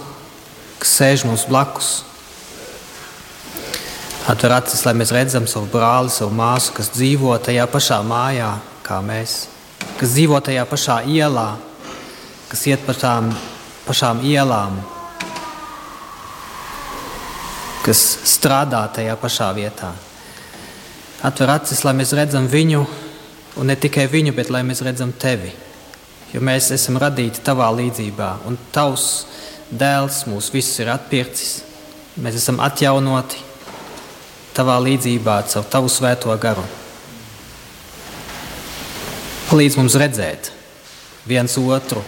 kas 0.78 0.92
sēž 1.00 1.24
mums 1.26 1.48
blakus. 1.50 1.88
Atver 4.30 4.54
acis, 4.60 4.84
lai 4.86 4.94
mēs 4.94 5.10
redzam 5.16 5.48
savu 5.50 5.66
brāli, 5.74 6.14
savu 6.14 6.38
māsu, 6.38 6.76
kas 6.78 6.94
dzīvo 6.94 7.34
tajā 7.42 7.66
pašā 7.74 7.98
mājā 8.06 8.52
kā 8.86 9.02
mēs, 9.02 9.48
kas 9.98 10.14
dzīvo 10.14 10.38
tajā 10.38 10.70
pašā 10.70 11.02
ielā, 11.10 11.50
kas 12.54 12.68
iet 12.70 12.86
pa 12.86 12.94
tām 12.94 13.34
pašām 13.90 14.22
ielām, 14.22 14.78
kas 17.82 18.08
strādā 18.38 18.86
tajā 18.94 19.18
pašā 19.18 19.54
vietā. 19.58 19.96
Atver 21.26 21.58
acis, 21.58 21.82
lai 21.82 21.98
mēs 21.98 22.14
redzam 22.14 22.46
viņu, 22.46 22.86
un 23.58 23.74
ne 23.74 23.74
tikai 23.74 24.06
viņu, 24.14 24.38
bet 24.38 24.54
lai 24.54 24.62
mēs 24.62 24.86
redzam 24.86 25.10
tevi 25.10 25.66
jo 26.34 26.42
mēs 26.44 26.72
esam 26.76 27.00
radīti 27.02 27.44
tavā 27.46 27.70
līdzībā, 27.78 28.32
un 28.48 28.58
tavs 28.76 29.26
dēls 29.72 30.24
mūs 30.30 30.52
visus 30.54 30.80
ir 30.84 30.92
atpircis. 30.94 31.54
Mēs 32.18 32.40
esam 32.40 32.60
atjaunoti 32.64 33.44
tavā 34.58 34.80
līdzībā 34.82 35.42
caur 35.52 35.68
tavu 35.70 35.92
svēto 35.92 36.34
garu. 36.42 36.66
Palīdz 39.48 39.78
mums 39.80 39.96
redzēt 39.96 40.52
viens 41.28 41.54
otru 41.62 42.02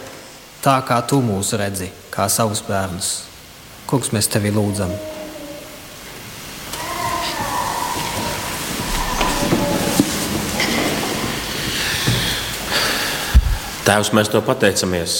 tā, 0.64 0.80
kā 0.84 1.00
tu 1.08 1.22
mūs 1.24 1.54
redzi, 1.56 1.88
kā 2.12 2.28
savus 2.28 2.64
bērnus. 2.66 3.14
Kungs, 3.88 4.12
mēs 4.14 4.28
tevi 4.30 4.52
lūdzam! 4.54 5.09
Tēvs, 13.90 14.12
mēs 14.14 14.28
tev 14.30 14.44
pateicamies. 14.46 15.12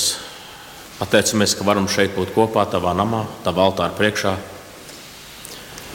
Pateicamies, 1.01 1.57
ka 1.59 1.65
varam 1.67 1.89
šeit 1.91 2.13
būt 2.15 2.29
kopā, 2.31 2.63
tavā 2.71 2.93
namā, 2.95 3.25
tavā 3.43 3.65
altāra 3.67 3.97
priekšā. 3.99 4.37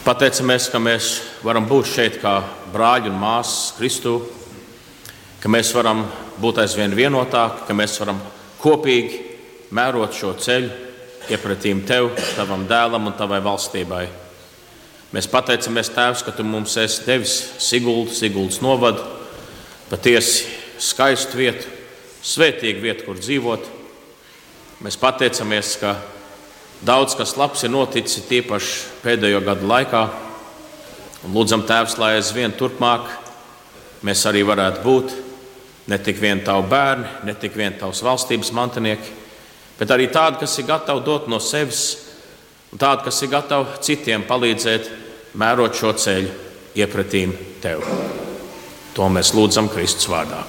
Pateicamies, 0.03 0.65
ka 0.73 0.81
mēs 0.83 1.11
varam 1.39 1.69
būt 1.69 1.87
šeit 1.87 2.17
kā 2.19 2.33
brāļi 2.73 3.13
un 3.13 3.15
māsas 3.21 3.69
Kristū, 3.77 4.17
ka 5.39 5.51
mēs 5.55 5.71
varam 5.77 6.01
būt 6.43 6.59
aizvien 6.65 6.91
vienotāki, 6.99 7.63
ka 7.69 7.77
mēs 7.79 7.95
varam 8.01 8.19
kopīgi 8.59 9.21
mērot 9.71 10.11
šo 10.19 10.33
ceļu 10.43 11.31
iepratīm 11.31 11.85
tev, 11.87 12.09
tavam 12.35 12.67
dēlam 12.67 13.07
un 13.07 13.15
tavai 13.15 13.39
valstībai. 13.45 14.03
Mēs 15.15 15.31
pateicamies, 15.31 15.93
Tēvs, 15.95 16.25
ka 16.27 16.35
tu 16.35 16.43
mums 16.43 16.75
esi 16.83 17.07
devis 17.07 17.39
Siguldu, 17.69 18.11
Siguldas 18.19 18.59
novadu, 18.59 19.07
patiesi 19.87 20.43
skaistu 20.75 21.39
vietu, 21.39 21.74
svētīga 22.25 22.81
vieta, 22.81 23.05
kur 23.05 23.19
dzīvot. 23.21 23.67
Mēs 24.83 24.97
pateicamies, 24.99 25.75
ka 25.81 25.95
daudz 26.85 27.15
kas 27.17 27.35
labs 27.39 27.63
ir 27.63 27.73
noticis 27.73 28.25
tiepaši 28.29 29.01
pēdējo 29.03 29.43
gadu 29.45 29.69
laikā. 29.69 30.01
Un 31.25 31.33
lūdzam, 31.33 31.63
Tēvs, 31.65 31.97
lai 32.01 32.15
aizvien 32.17 32.53
turpmāk 32.53 33.07
mēs 34.05 34.25
arī 34.29 34.43
varētu 34.45 34.83
būt 34.85 35.15
ne 35.89 35.97
tik 36.01 36.19
vien 36.21 36.41
tavu 36.45 36.65
bērni, 36.69 37.07
ne 37.25 37.33
tik 37.37 37.55
vien 37.57 37.73
tavs 37.77 38.01
valstības 38.05 38.51
mantinieki, 38.57 39.13
bet 39.79 39.93
arī 39.93 40.09
tādi, 40.13 40.41
kas 40.41 40.57
ir 40.59 40.67
gatavi 40.69 41.05
dot 41.05 41.29
no 41.29 41.39
sevis, 41.41 41.85
un 42.73 42.81
tādi, 42.81 43.05
kas 43.05 43.21
ir 43.21 43.33
gatavi 43.33 43.79
citiem 43.85 44.25
palīdzēt, 44.27 44.89
mērot 45.37 45.77
šo 45.77 45.93
ceļu 45.93 46.33
iepratīm 46.81 47.33
tev. 47.63 47.85
To 48.95 49.09
mēs 49.11 49.33
lūdzam 49.35 49.69
Kristus 49.71 50.09
vārdā. 50.09 50.43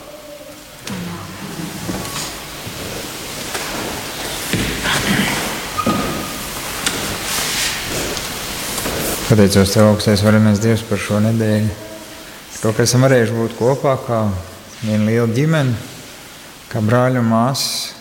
Pateicos 9.27 9.73
Tev, 9.75 9.89
augstais 9.91 10.21
varenais 10.23 10.61
Dievs, 10.63 10.85
par 10.87 11.01
šo 11.03 11.17
nedēļu. 11.19 11.73
To, 12.61 12.71
ka 12.71 12.85
esam 12.85 13.03
varējuši 13.03 13.33
būt 13.35 13.55
kopā 13.59 13.97
kā 14.05 14.21
viena 14.85 15.03
liela 15.03 15.27
ģimene, 15.35 15.73
kā 16.71 16.79
brāļi 16.79 17.19
un 17.19 17.27
māsas. 17.33 17.97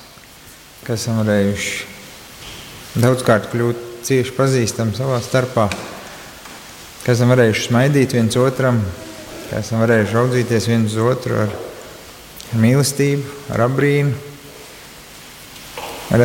ka 0.86 0.94
esam 0.94 1.18
varējuši 1.24 3.00
daudzkārt 3.02 3.48
kļūt 3.50 3.80
cieši 4.06 4.36
pazīstami 4.38 4.94
savā 4.94 5.18
starpā, 5.26 5.66
ka 7.02 7.16
esam 7.16 7.34
varējuši 7.34 7.66
smaidīt 7.72 8.14
viens 8.14 8.38
otram, 8.38 8.78
ka 9.50 9.64
esam 9.66 9.82
varējuši 9.82 10.18
raudzīties 10.20 10.70
viens 10.70 10.94
uz 10.94 11.02
otru 11.10 11.42
ar 11.48 11.58
mīlestību, 12.54 13.26
ar 13.50 13.66
abrīnu. 13.66 14.14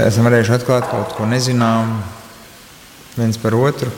Esam 0.04 0.28
varējuši 0.28 0.56
atklāt 0.60 0.92
kaut 0.92 1.16
ko 1.16 1.24
nezinām 1.24 2.02
viens 3.16 3.40
par 3.40 3.56
otru 3.56 3.88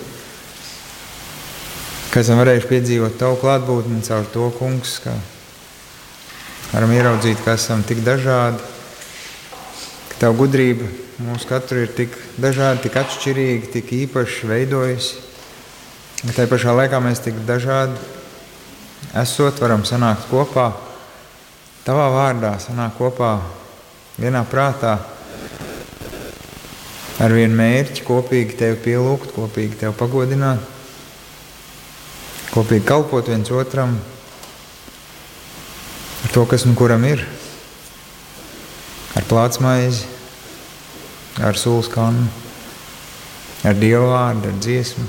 ka 2.12 2.20
esam 2.20 2.36
varējuši 2.42 2.68
piedzīvot 2.68 3.14
tavu 3.16 3.38
klātbūtni 3.40 4.02
caur 4.04 4.26
to 4.34 4.50
kungs, 4.58 4.98
ka 5.00 5.14
varam 6.74 6.90
ieraudzīt, 6.92 7.38
ka 7.40 7.54
esam 7.56 7.80
tik 7.88 8.02
dažādi, 8.04 8.60
ka 10.10 10.18
tavu 10.20 10.42
gudrība 10.42 10.90
mūsu 11.24 11.48
katru 11.48 11.86
ir 11.86 11.94
tik 11.96 12.12
dažādi, 12.36 12.82
tik 12.84 12.98
atšķirīgi, 13.00 13.70
tik 13.78 13.94
īpaši 13.96 14.50
veidojusi. 14.50 15.22
Ka 16.26 16.34
tajā 16.36 16.50
pašā 16.52 16.74
laikā 16.76 17.00
mēs 17.00 17.24
tik 17.24 17.40
dažādi 17.48 17.96
esot, 19.22 19.56
varam 19.64 19.86
sanākt 19.88 20.28
kopā, 20.28 20.68
tavā 21.86 22.10
vārdā, 22.12 22.52
sanākt 22.60 23.00
kopā 23.00 23.38
vienā 24.20 24.44
prātā 24.52 24.98
ar 27.24 27.32
vienu 27.32 27.56
mērķi, 27.56 28.04
kopīgi 28.04 28.60
tevi 28.60 28.78
pielūgt, 28.84 29.32
kopīgi 29.32 29.80
tevi 29.80 29.96
pagodināt 29.96 30.71
kopīgi 32.52 32.84
kalpot 32.84 33.30
viens 33.32 33.50
otram 33.50 33.96
ar 36.22 36.30
to, 36.34 36.44
kas 36.46 36.66
nu 36.68 36.76
kuram 36.76 37.04
ir. 37.08 37.24
Ar 39.16 39.24
plātsmaizi, 39.28 40.06
ar 41.44 41.56
sūkļu 41.56 41.88
skanu, 41.88 42.28
ar 43.68 43.76
dievu 43.76 44.06
vārdu, 44.12 44.48
ar 44.48 44.60
dziesmu. 44.60 45.04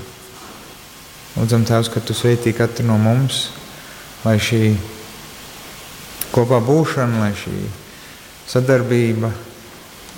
Lūdzam, 1.34 1.64
Tēvs, 1.66 1.90
ka 1.90 2.04
Tu 2.04 2.14
sveitī 2.14 2.54
katru 2.54 2.86
no 2.86 2.98
mums, 3.02 3.48
lai 4.26 4.36
šī 4.38 4.76
kopā 6.34 6.60
būšana, 6.64 7.24
lai 7.24 7.32
šī 7.38 7.56
sadarbība, 8.50 9.32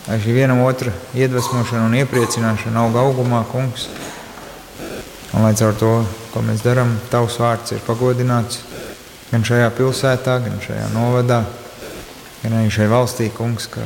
lai 0.09 0.17
šī 0.21 0.35
vienam 0.35 0.65
otra 0.65 0.91
iedvesmošana 1.15 1.85
un 1.87 1.95
iepriecināšana 2.01 2.83
auga 2.83 3.05
augumā, 3.05 3.45
kungs. 3.51 3.87
Un 5.35 5.43
lai 5.43 5.51
caur 5.59 5.75
to, 5.75 5.91
ko 6.31 6.41
mēs 6.47 6.63
darām, 6.63 6.93
tavs 7.11 7.35
vārds 7.43 7.73
ir 7.75 7.81
pagodināts 7.83 8.61
gan 9.33 9.43
šajā 9.43 9.67
pilsētā, 9.75 10.37
gan 10.45 10.61
šajā 10.63 10.85
novadā, 10.93 11.41
gan 12.39 12.55
arī 12.61 12.71
šajā 12.71 12.87
valstī, 12.93 13.27
kungs, 13.35 13.67
ka 13.67 13.83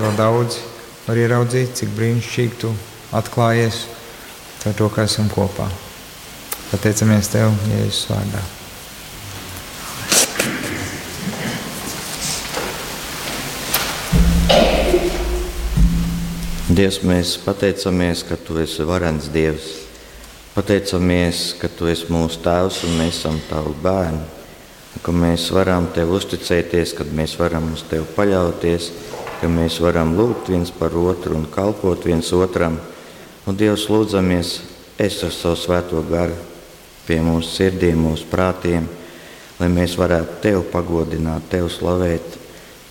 vēl 0.00 0.16
daudz 0.16 0.56
var 1.04 1.20
ieraudzīt, 1.20 1.76
cik 1.76 1.92
brīnišķīgi 1.98 2.58
tu 2.64 2.72
atklājies 3.12 3.84
ar 4.64 4.78
to, 4.78 4.88
ka 4.88 5.04
esam 5.04 5.28
kopā. 5.34 5.68
Pateicamies 6.70 7.28
Tev, 7.28 7.52
Jēzus 7.68 8.08
vārdā. 8.08 8.40
Dievs, 16.72 17.02
mēs 17.04 17.36
pateicamies, 17.44 18.24
ka 18.24 18.40
Tu 18.40 18.62
esi 18.64 18.88
varens 18.88 19.28
Dievs. 19.28 19.91
Pateicamies, 20.52 21.54
ka 21.56 21.68
Tu 21.72 21.86
esi 21.88 22.10
mūsu 22.12 22.42
Tēvs 22.44 22.82
un 22.84 22.98
mēs 22.98 23.22
esam 23.22 23.38
Tavi 23.48 23.70
bērni. 23.80 24.18
Ka 25.00 25.14
mēs 25.16 25.46
varam 25.48 25.86
Tev 25.96 26.12
uzticēties, 26.12 26.92
kad 26.98 27.08
mēs 27.08 27.38
varam 27.40 27.70
uz 27.72 27.80
Tevi 27.88 28.04
paļauties, 28.18 28.90
ka 29.40 29.48
mēs 29.48 29.78
varam 29.80 30.12
lūgt 30.18 30.50
viens 30.52 30.68
par 30.76 30.92
otru 30.92 31.38
un 31.38 31.46
kalpot 31.48 32.04
viens 32.04 32.28
otram. 32.36 32.76
Un 33.48 33.56
Dievs 33.56 33.86
lūdzamies, 33.88 34.52
es 35.00 35.18
ar 35.24 35.32
savu 35.32 35.56
svēto 35.56 36.04
garu 36.10 36.36
pie 37.06 37.22
mūsu 37.24 37.48
sirdīm, 37.54 38.04
mūsu 38.04 38.28
prātiem, 38.28 38.84
lai 39.56 39.72
mēs 39.72 39.96
varētu 39.96 40.38
Tevi 40.44 40.68
pagodināt, 40.68 41.48
Tevi 41.48 41.72
slavēt. 41.72 42.40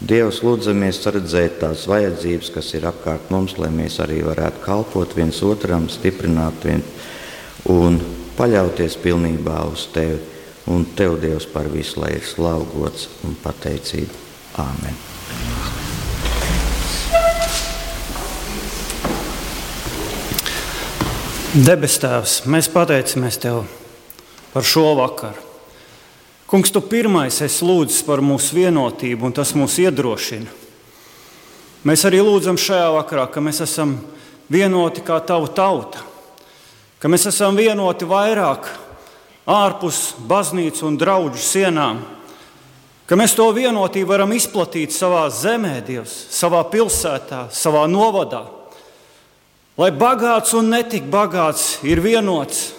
Dievs 0.01 0.41
lūdzamies 0.41 1.05
redzēt 1.13 1.61
tās 1.61 1.85
vajadzības, 1.85 2.53
kas 2.57 2.73
ir 2.73 2.89
apkārt 2.89 3.29
mums, 3.29 3.59
lai 3.61 3.69
mēs 3.69 4.01
arī 4.01 4.23
varētu 4.25 4.65
kalpot 4.65 5.13
viens 5.13 5.45
otram, 5.45 5.91
stiprināt 5.93 6.65
viens 6.65 6.89
otru 6.89 7.19
un 7.69 7.99
paļauties 8.37 8.97
pilnībā 9.01 9.61
uz 9.69 9.87
Tevi. 9.93 10.19
Un 10.71 10.85
Tev, 10.95 11.15
Dievs, 11.17 11.47
par 11.49 11.65
visu, 11.73 11.99
lai 11.99 12.13
ir 12.19 12.25
slaugots 12.25 13.07
un 13.25 13.33
pateicība. 13.41 14.13
Āmen! 14.61 14.93
Debes 21.51 21.97
Tēvs, 21.99 22.35
mēs 22.47 22.69
pateicamies 22.71 23.41
Tev 23.41 23.63
par 24.53 24.63
šo 24.63 24.93
vakaru. 25.01 25.49
Kungs, 26.47 26.71
Tu 26.71 26.79
pirmais 26.85 27.41
esi 27.41 27.65
lūdzis 27.65 28.05
par 28.05 28.21
mūsu 28.21 28.59
vienotību, 28.59 29.25
un 29.25 29.33
tas 29.35 29.55
mūs 29.57 29.79
iedrošina. 29.81 30.47
Mēs 31.89 32.05
arī 32.05 32.21
lūdzam 32.21 32.59
šajā 32.61 32.93
vakarā, 32.99 33.25
ka 33.33 33.41
mēs 33.41 33.63
esam 33.65 33.97
vienoti 34.51 35.01
kā 35.01 35.17
Tava 35.25 35.49
tauta 35.49 36.10
ka 37.01 37.09
mēs 37.09 37.25
esam 37.31 37.57
vienoti 37.57 38.05
vairāk 38.05 38.67
ārpus 39.49 40.11
baznīcas 40.29 40.83
un 40.85 40.99
draugu 41.01 41.39
sienām, 41.41 42.03
ka 43.09 43.17
mēs 43.17 43.33
to 43.33 43.47
vienotību 43.55 44.13
varam 44.13 44.35
izplatīt 44.37 44.93
savā 44.93 45.23
zemē, 45.33 45.79
Dievs, 45.87 46.13
savā 46.29 46.61
pilsētā, 46.69 47.47
savā 47.49 47.87
novadā. 47.89 48.43
Lai 49.81 49.89
bagāts 49.95 50.53
un 50.53 50.69
netik 50.69 51.07
bagāts 51.09 51.79
ir 51.81 52.03
vienots, 52.05 52.69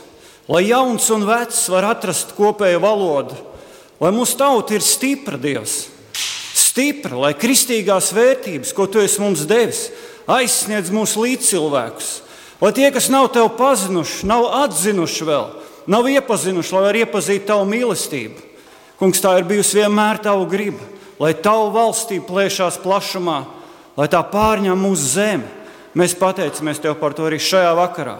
lai 0.46 0.68
jauns 0.68 1.10
un 1.10 1.26
vecs 1.26 1.64
var 1.72 1.90
atrast 1.90 2.36
kopēju 2.38 2.78
valodu, 2.84 3.34
lai 3.98 4.14
mūsu 4.14 4.38
tauta 4.38 4.78
ir 4.78 4.86
stipra, 4.86 5.34
Dievs, 5.40 5.88
stipra, 6.14 7.16
lai 7.26 7.34
kristīgās 7.34 8.14
vērtības, 8.14 8.70
ko 8.76 8.86
Tu 8.86 9.02
esi 9.02 9.18
mums 9.24 9.48
devis, 9.50 9.88
aizsniedz 10.30 10.94
mūsu 10.94 11.26
līdzcilvēkus 11.26 12.20
Lai 12.62 12.70
tie, 12.70 12.92
kas 12.94 13.08
nav 13.10 13.26
tevi 13.34 13.50
pazinuši, 13.58 14.26
nav 14.30 14.46
atzinuši 14.60 15.26
vēl, 15.26 15.48
nav 15.90 16.06
iepazinuši, 16.06 16.74
lai 16.76 16.82
varētu 16.84 17.02
iepazīt 17.02 17.48
tavu 17.48 17.66
mīlestību. 17.66 18.44
Kungs, 19.00 19.18
tā 19.18 19.32
ir 19.40 19.48
bijusi 19.48 19.80
vienmēr 19.80 20.20
tava 20.22 20.46
griba, 20.46 20.84
lai 21.18 21.32
tavu 21.34 21.72
valstība 21.74 22.28
plēšās 22.28 22.78
plašumā, 22.84 23.40
lai 23.98 24.06
tā 24.06 24.22
pārņem 24.22 24.78
mūsu 24.78 25.10
zemi. 25.16 25.50
Mēs 25.98 26.14
pateicamies 26.16 26.78
Tev 26.80 26.94
par 27.02 27.18
to 27.18 27.26
arī 27.26 27.40
šajā 27.42 27.74
vakarā. 27.76 28.16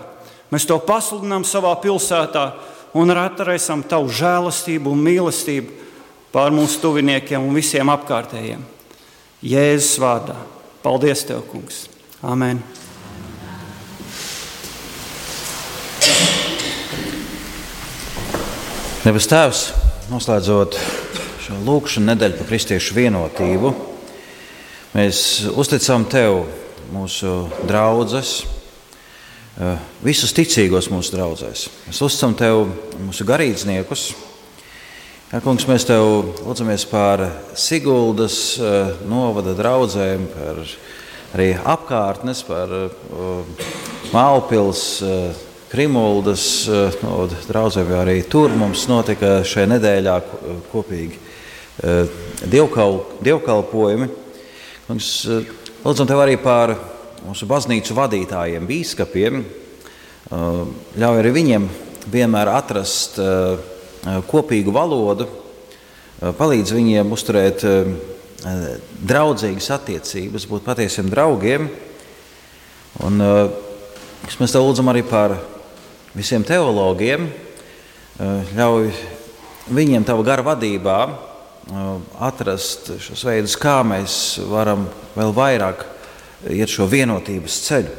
Mēs 0.53 0.67
to 0.69 0.77
pasludinām 0.83 1.47
savā 1.49 1.71
pilsētā 1.81 2.51
un 2.99 3.15
atcerēsim 3.15 3.87
Tavu 3.89 4.11
žēlastību 4.13 4.93
un 4.93 5.07
mīlestību 5.07 5.79
pār 6.35 6.53
mūsu 6.53 6.83
tuviniekiem 6.83 7.47
un 7.47 7.55
visiem 7.57 7.95
apkārtējiem. 7.95 8.67
Jēzus 9.43 9.97
vārdā. 10.03 10.37
Paldies, 10.83 11.25
Tev, 11.31 11.47
Kungs! 11.47 11.87
Amen! 12.23 12.82
Debes 19.03 19.25
Tēvs, 19.27 19.61
noslēdzot 20.13 20.77
šo 21.43 21.57
lūkšanu 21.67 22.07
nedēļu 22.07 22.37
par 22.39 22.47
kristiešu 22.47 22.95
vienotību, 22.95 23.73
mēs 24.93 25.23
uzticam 25.59 26.05
Tev 26.07 26.45
mūsu 26.95 27.33
draugus, 27.67 28.45
eh, 29.59 29.83
visus 30.07 30.31
ticīgos 30.31 30.87
mūsu 30.95 31.17
draugos. 31.17 31.67
Mēs 31.89 31.99
uzticam 31.99 32.39
Tev 32.39 32.69
mūsu 33.03 33.27
garīdzniekus. 33.27 34.13
Jā, 35.33 35.43
kungs, 35.43 35.67
mēs 35.67 35.91
Tev 35.91 36.07
lūdzamies 36.47 36.87
par 36.87 37.27
Siguldas 37.59 38.57
eh, 38.63 38.95
novada 39.11 39.59
draugiem, 39.59 40.31
par 40.31 40.63
arī 41.35 41.57
apkārtnes, 41.59 42.47
par 42.47 42.71
uh, 42.71 43.67
Mālpils. 44.15 45.03
Krimuldas 45.73 46.69
eh, 46.69 46.93
no, 47.01 47.23
draugiem 47.49 47.95
arī 47.97 48.19
tur 48.29 48.53
mums 48.61 48.83
notika 48.91 49.39
šajā 49.41 49.71
nedēļā 49.71 50.17
kopīgi 50.69 51.17
eh, 51.17 52.11
dievkal, 52.45 52.99
dievkalpojumi. 53.25 54.09
Eh, 54.93 55.55
lūdzam 55.81 56.11
tev 56.11 56.21
arī 56.21 56.35
par 56.43 56.75
mūsu 57.25 57.49
baznīcu 57.49 57.97
vadītājiem, 57.97 58.67
bīskapiem. 58.69 59.39
Ļauj 61.01 61.21
arī 61.23 61.33
viņiem 61.37 61.69
vienmēr 62.13 62.51
atrast 62.51 63.19
kopīgu 64.29 64.73
valodu, 64.75 65.29
palīdz 66.39 66.73
viņiem 66.75 67.13
uzturēt 67.15 67.63
draudzīgas 69.13 69.71
attiecības, 69.77 70.49
būt 70.51 70.67
patiesiem 70.67 71.13
draugiem. 71.13 71.69
Un, 73.07 73.23
mēs 74.41 74.57
te 74.57 74.63
lūdzam 74.63 74.91
arī 74.91 75.05
par 75.07 75.37
visiem 76.13 76.45
teologiem, 76.45 77.27
eh, 78.21 78.55
ļauj 78.57 78.91
viņiem 79.73 80.05
tava 80.05 80.25
gara 80.27 80.45
vadībā 80.45 80.99
eh, 81.09 81.87
atrast 82.21 82.93
šos 83.01 83.25
veidus, 83.25 83.57
kā 83.57 83.81
mēs 83.87 84.37
varam 84.51 84.89
vēl 85.17 85.33
vairāk 85.33 85.87
iet 86.53 86.69
šo 86.69 86.89
vienotības 86.91 87.61
ceļu. 87.69 87.95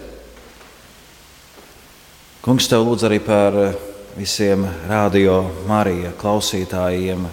Kungs, 2.43 2.67
tev 2.67 2.83
lūdz 2.85 3.07
arī 3.07 3.19
par 3.23 3.57
eh, 3.57 3.73
visiem 4.17 4.67
radio 4.89 5.41
Marija 5.65 6.13
klausītājiem, 6.19 7.25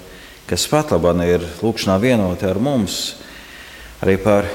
kas 0.48 0.64
pat 0.70 0.94
labāk 0.96 1.20
ir 1.26 1.44
lūkšanā 1.60 2.00
vienoti 2.00 2.48
ar 2.48 2.58
mums, 2.58 3.20
arī 4.00 4.16
par 4.22 4.48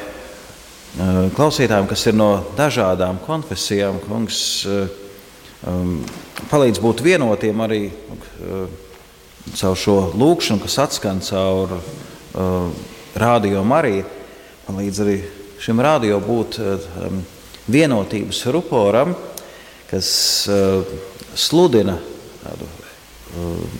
klausītājiem, 1.35 1.85
kas 1.91 2.05
ir 2.07 2.15
no 2.15 2.29
dažādām 2.57 3.19
konfesijām. 3.27 3.99
Kungs 4.07 4.39
palīdz 5.65 6.81
būt 6.81 7.01
vienotiem 7.05 7.61
arī 7.65 7.79
uh, 7.89 8.65
caur 9.57 9.77
šo 9.77 9.95
lūkšanu, 10.17 10.61
kas 10.61 10.77
atskan 10.83 11.21
caur 11.25 11.77
uh, 11.77 12.69
radio 13.17 13.63
Mariju. 13.65 14.05
Palīdz 14.65 15.01
arī 15.05 15.15
šim 15.61 15.81
radio 15.81 16.19
būt 16.21 16.59
um, 16.61 17.21
vienotības 17.71 18.43
ruporam, 18.53 19.15
kas 19.89 20.09
uh, 20.49 20.85
sludina 21.37 21.97
tādu 22.43 22.69
uh, 22.69 23.79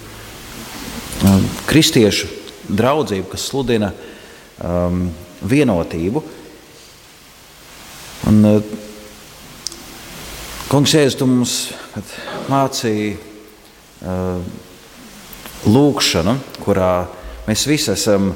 um, 1.30 1.46
kristiešu 1.70 2.32
draudzību, 2.66 3.30
kas 3.34 3.46
sludina 3.52 3.92
um, 4.58 5.06
vienotību. 5.46 6.26
Un, 8.26 8.42
uh, 8.50 8.85
Kungs, 10.76 10.92
Jēzus, 10.92 11.16
tu 11.16 11.24
mums 11.24 11.52
mācīji 12.52 13.14
uh, 13.16 14.42
lūkšanu, 15.72 16.34
kurā 16.66 17.06
mēs 17.46 17.64
visi 17.64 17.94
esam 17.94 18.34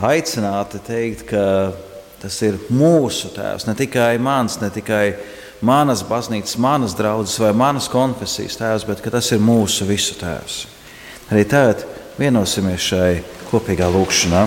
aicināti 0.00 0.80
teikt, 0.86 1.26
ka 1.28 1.42
tas 2.22 2.38
ir 2.48 2.56
mūsu 2.72 3.34
tēvs, 3.36 3.68
ne 3.68 3.76
tikai 3.76 4.16
mans, 4.24 4.56
ne 4.62 4.72
tikai 4.72 5.02
manas 5.60 6.00
baznīcas, 6.08 6.56
manas 6.56 6.96
draudzes 6.96 7.36
vai 7.44 7.52
manas 7.52 7.92
konfesijas 7.92 8.56
tēvs, 8.62 8.88
bet 8.88 9.04
tas 9.12 9.28
ir 9.36 9.44
mūsu 9.44 9.84
visu 9.84 10.16
tēvs. 10.16 10.62
Arī 11.28 11.44
tagad 11.44 11.84
vienosimies 12.16 12.88
šai 12.88 13.18
kopīgā 13.52 13.92
lūkšanā. 13.92 14.46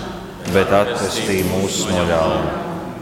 bet 0.49 0.73
atvestī 0.73 1.41
mūs 1.47 1.83
no 1.89 2.05
ļauna. 2.09 2.57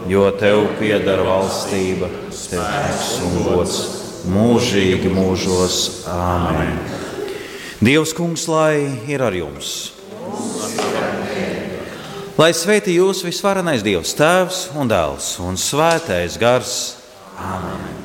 Jo 0.10 0.30
tev 0.40 0.66
pieder 0.80 1.22
valstība, 1.26 2.10
spēks 2.34 3.10
un 3.28 3.36
gods 3.46 3.78
mūžīgi 4.30 5.12
mūžos. 5.14 5.78
Āmen! 6.10 6.80
Dievs, 7.80 8.12
kungs, 8.18 8.48
lai 8.52 9.00
ir 9.08 9.24
ar 9.24 9.36
jums! 9.38 9.94
Lai 12.40 12.54
sveitī 12.56 12.96
jūs 12.96 13.22
visvarenais 13.26 13.84
Dievs, 13.84 14.14
Tēvs 14.16 14.60
un 14.80 14.88
Dēls 14.92 15.34
un 15.44 15.60
Svētais 15.60 16.40
Gars. 16.40 16.76
Āmen! 17.40 18.00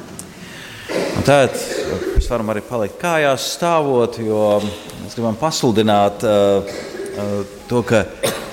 Tad 1.25 1.55
mēs 1.57 2.27
varam 2.29 2.51
arī 2.53 2.61
palikt 2.67 2.99
kājās 3.01 3.47
stāvot, 3.55 4.19
jo 4.21 4.59
mēs 5.01 5.15
gribam 5.17 5.39
pasludināt 5.41 6.27
uh, 6.29 6.67
uh, 7.15 7.55
to, 7.71 7.81
ka 7.87 8.03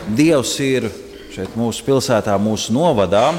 Dievs 0.10 0.56
ir 0.64 0.88
šeit 1.32 1.54
mūsu 1.56 1.84
pilsētā, 1.86 2.34
mūsu 2.42 2.74
novadā. 2.74 3.30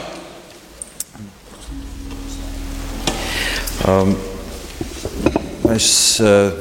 Um, 3.83 4.13
mēs, 5.67 5.89
uh, 6.23 6.55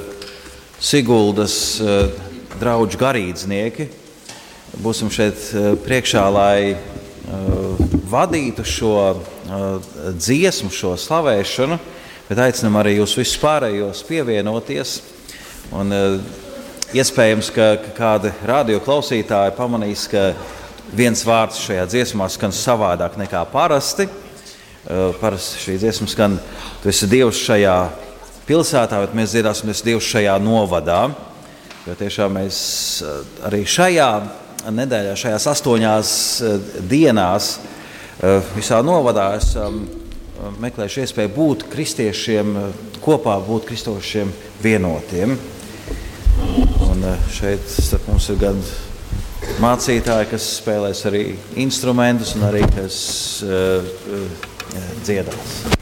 Siguldas 0.82 1.56
uh, 1.84 2.10
draugu 2.58 2.98
garīdznieki, 2.98 3.86
būsim 4.82 5.14
šeit 5.14 5.38
uh, 5.54 5.72
priekšā, 5.86 6.26
lai 6.34 6.74
uh, 6.74 7.86
vadītu 8.10 8.66
šo 8.66 8.96
uh, 9.14 9.90
dziesmu, 10.18 10.74
šo 10.74 10.96
slavēšanu, 10.98 11.78
bet 12.26 12.42
aicinam 12.50 12.82
arī 12.82 12.98
jūs 12.98 13.20
visus 13.22 13.38
pārējos 13.44 14.02
pievienoties. 14.10 14.98
Un, 15.78 15.94
uh, 15.94 16.41
Iespējams, 16.92 17.48
ka, 17.56 17.66
ka 17.80 17.92
kādi 17.96 18.30
radioklausītāji 18.44 19.54
pamanīs, 19.56 20.02
ka 20.12 20.34
viens 20.92 21.22
vārds 21.24 21.62
šajā 21.64 21.86
dziesmā 21.88 22.26
skan 22.28 22.52
savādāk 22.52 23.14
nekā 23.16 23.46
parasti. 23.48 24.10
Uh, 24.82 25.14
parasti 25.22 25.62
šī 25.62 25.78
dziesma 25.80 26.08
skan, 26.12 26.36
tu 26.82 26.90
esi 26.92 27.08
Dievs 27.08 27.40
šajā 27.46 27.76
pilsētā, 28.44 29.00
bet 29.06 29.16
mēs 29.16 29.32
dziedāsim, 29.32 29.70
tu 29.70 29.76
esi 29.76 29.88
Dievs 29.88 30.10
šajā 30.10 30.34
novadā. 30.44 31.06
Jo 31.86 31.96
tiešām 31.96 32.36
mēs 32.36 32.60
uh, 33.06 33.22
arī 33.48 33.62
šajā 33.64 34.10
nedēļā, 34.68 35.16
šajās 35.24 35.48
astoņās 35.54 36.12
uh, 36.44 36.60
dienās 36.92 37.54
visā 38.54 38.84
novadā 38.86 39.32
esam 39.40 39.80
meklējuši 40.62 41.08
iespēju 41.08 41.32
būt 41.34 41.66
kristiešiem 41.72 42.52
kopā, 43.02 43.40
būt 43.48 43.72
kristošiem 43.72 44.36
vienotiem. 44.62 45.40
Un 47.02 47.08
eh, 47.10 47.22
šeit 47.34 47.64
starp 47.66 48.06
mums 48.12 48.28
ir 48.30 48.38
gan 48.38 48.60
mācītāji, 49.64 50.30
kas 50.30 50.46
spēlēs 50.60 51.02
arī 51.10 51.24
instrumentus, 51.64 52.36
un 52.38 52.46
arī 52.52 52.62
kas 52.76 53.02
uh, 53.42 53.82
uh, 53.82 54.42
dziedās. 55.02 55.81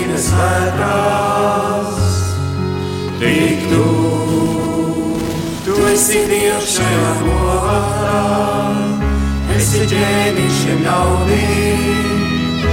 zīmes 0.00 0.26
vētrās, 0.32 1.98
tik 3.20 3.64
tu, 3.68 3.86
tu 5.66 5.74
esi 5.90 6.22
Dievs 6.30 6.70
šajā 6.76 7.10
govārā, 7.20 8.22
esi 9.56 9.84
ķēniņš 9.90 10.56
šiem 10.60 10.80
ļaudīm, 10.86 12.64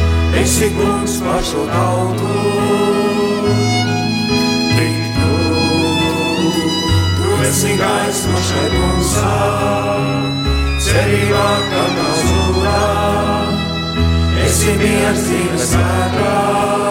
esi 0.43 0.71
kungs 0.77 1.17
par 1.25 1.43
šo 1.43 1.67
tautu. 1.73 2.31
Tik 4.77 4.97
tu, 5.19 5.31
tu 7.19 7.37
esi 7.49 7.75
gaisma 7.81 8.39
šai 8.51 8.67
tumsā, 8.77 9.37
cerībā, 10.87 11.47
ka 11.71 11.87
nav 11.99 12.19
zudās. 12.23 13.27
esse 14.47 14.71
mês 14.77 15.27
de 15.27 15.57
sagrado. 15.57 16.86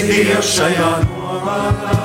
Dievs 0.00 0.54
šajā 0.56 0.86
novārā, 1.04 1.96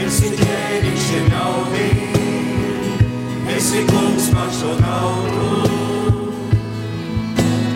esi 0.00 0.30
ķēniņš 0.38 1.02
šiem 1.04 1.26
ļaudīm, 1.28 3.02
esi 3.52 3.82
kungs 3.90 4.30
par 4.32 4.48
šo 4.56 4.72
tautu. 4.78 5.50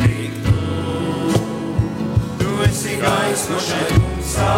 Tik 0.01 0.39
tu, 0.47 0.57
tu 2.41 2.57
esi 2.71 2.97
gaisma 3.03 3.61
šai 3.69 3.85
tumsā, 3.93 4.51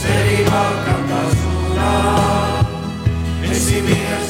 cerībā, 0.00 0.64
kam 0.88 1.04
tā 1.12 1.22
zūrā, 1.36 1.92
esi 3.52 3.84
miers 3.84 4.27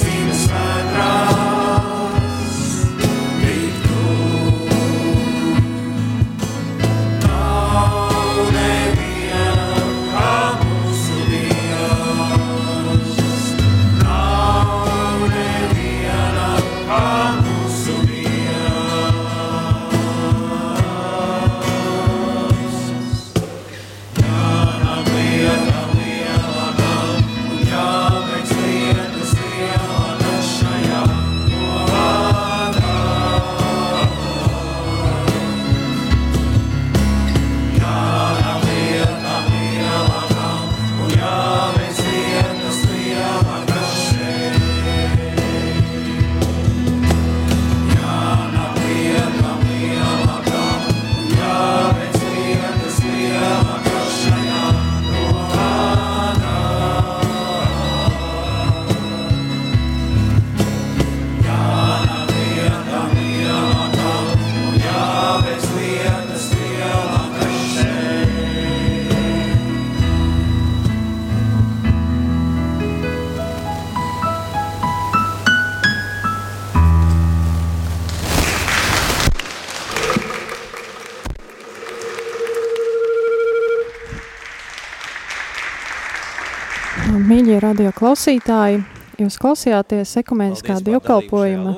radio 87.68 87.90
klausītāji, 87.92 88.78
jūs 89.20 89.36
klausījāties 89.42 90.14
ekumeniskā 90.22 90.78
dievkalpojuma 90.86 91.74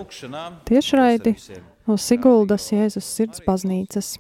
tiešraidi 0.69 1.33
no 1.89 1.97
Siguldas 1.99 2.69
Jēzus 2.71 3.09
sirds 3.17 3.43
baznīcas. 3.47 4.13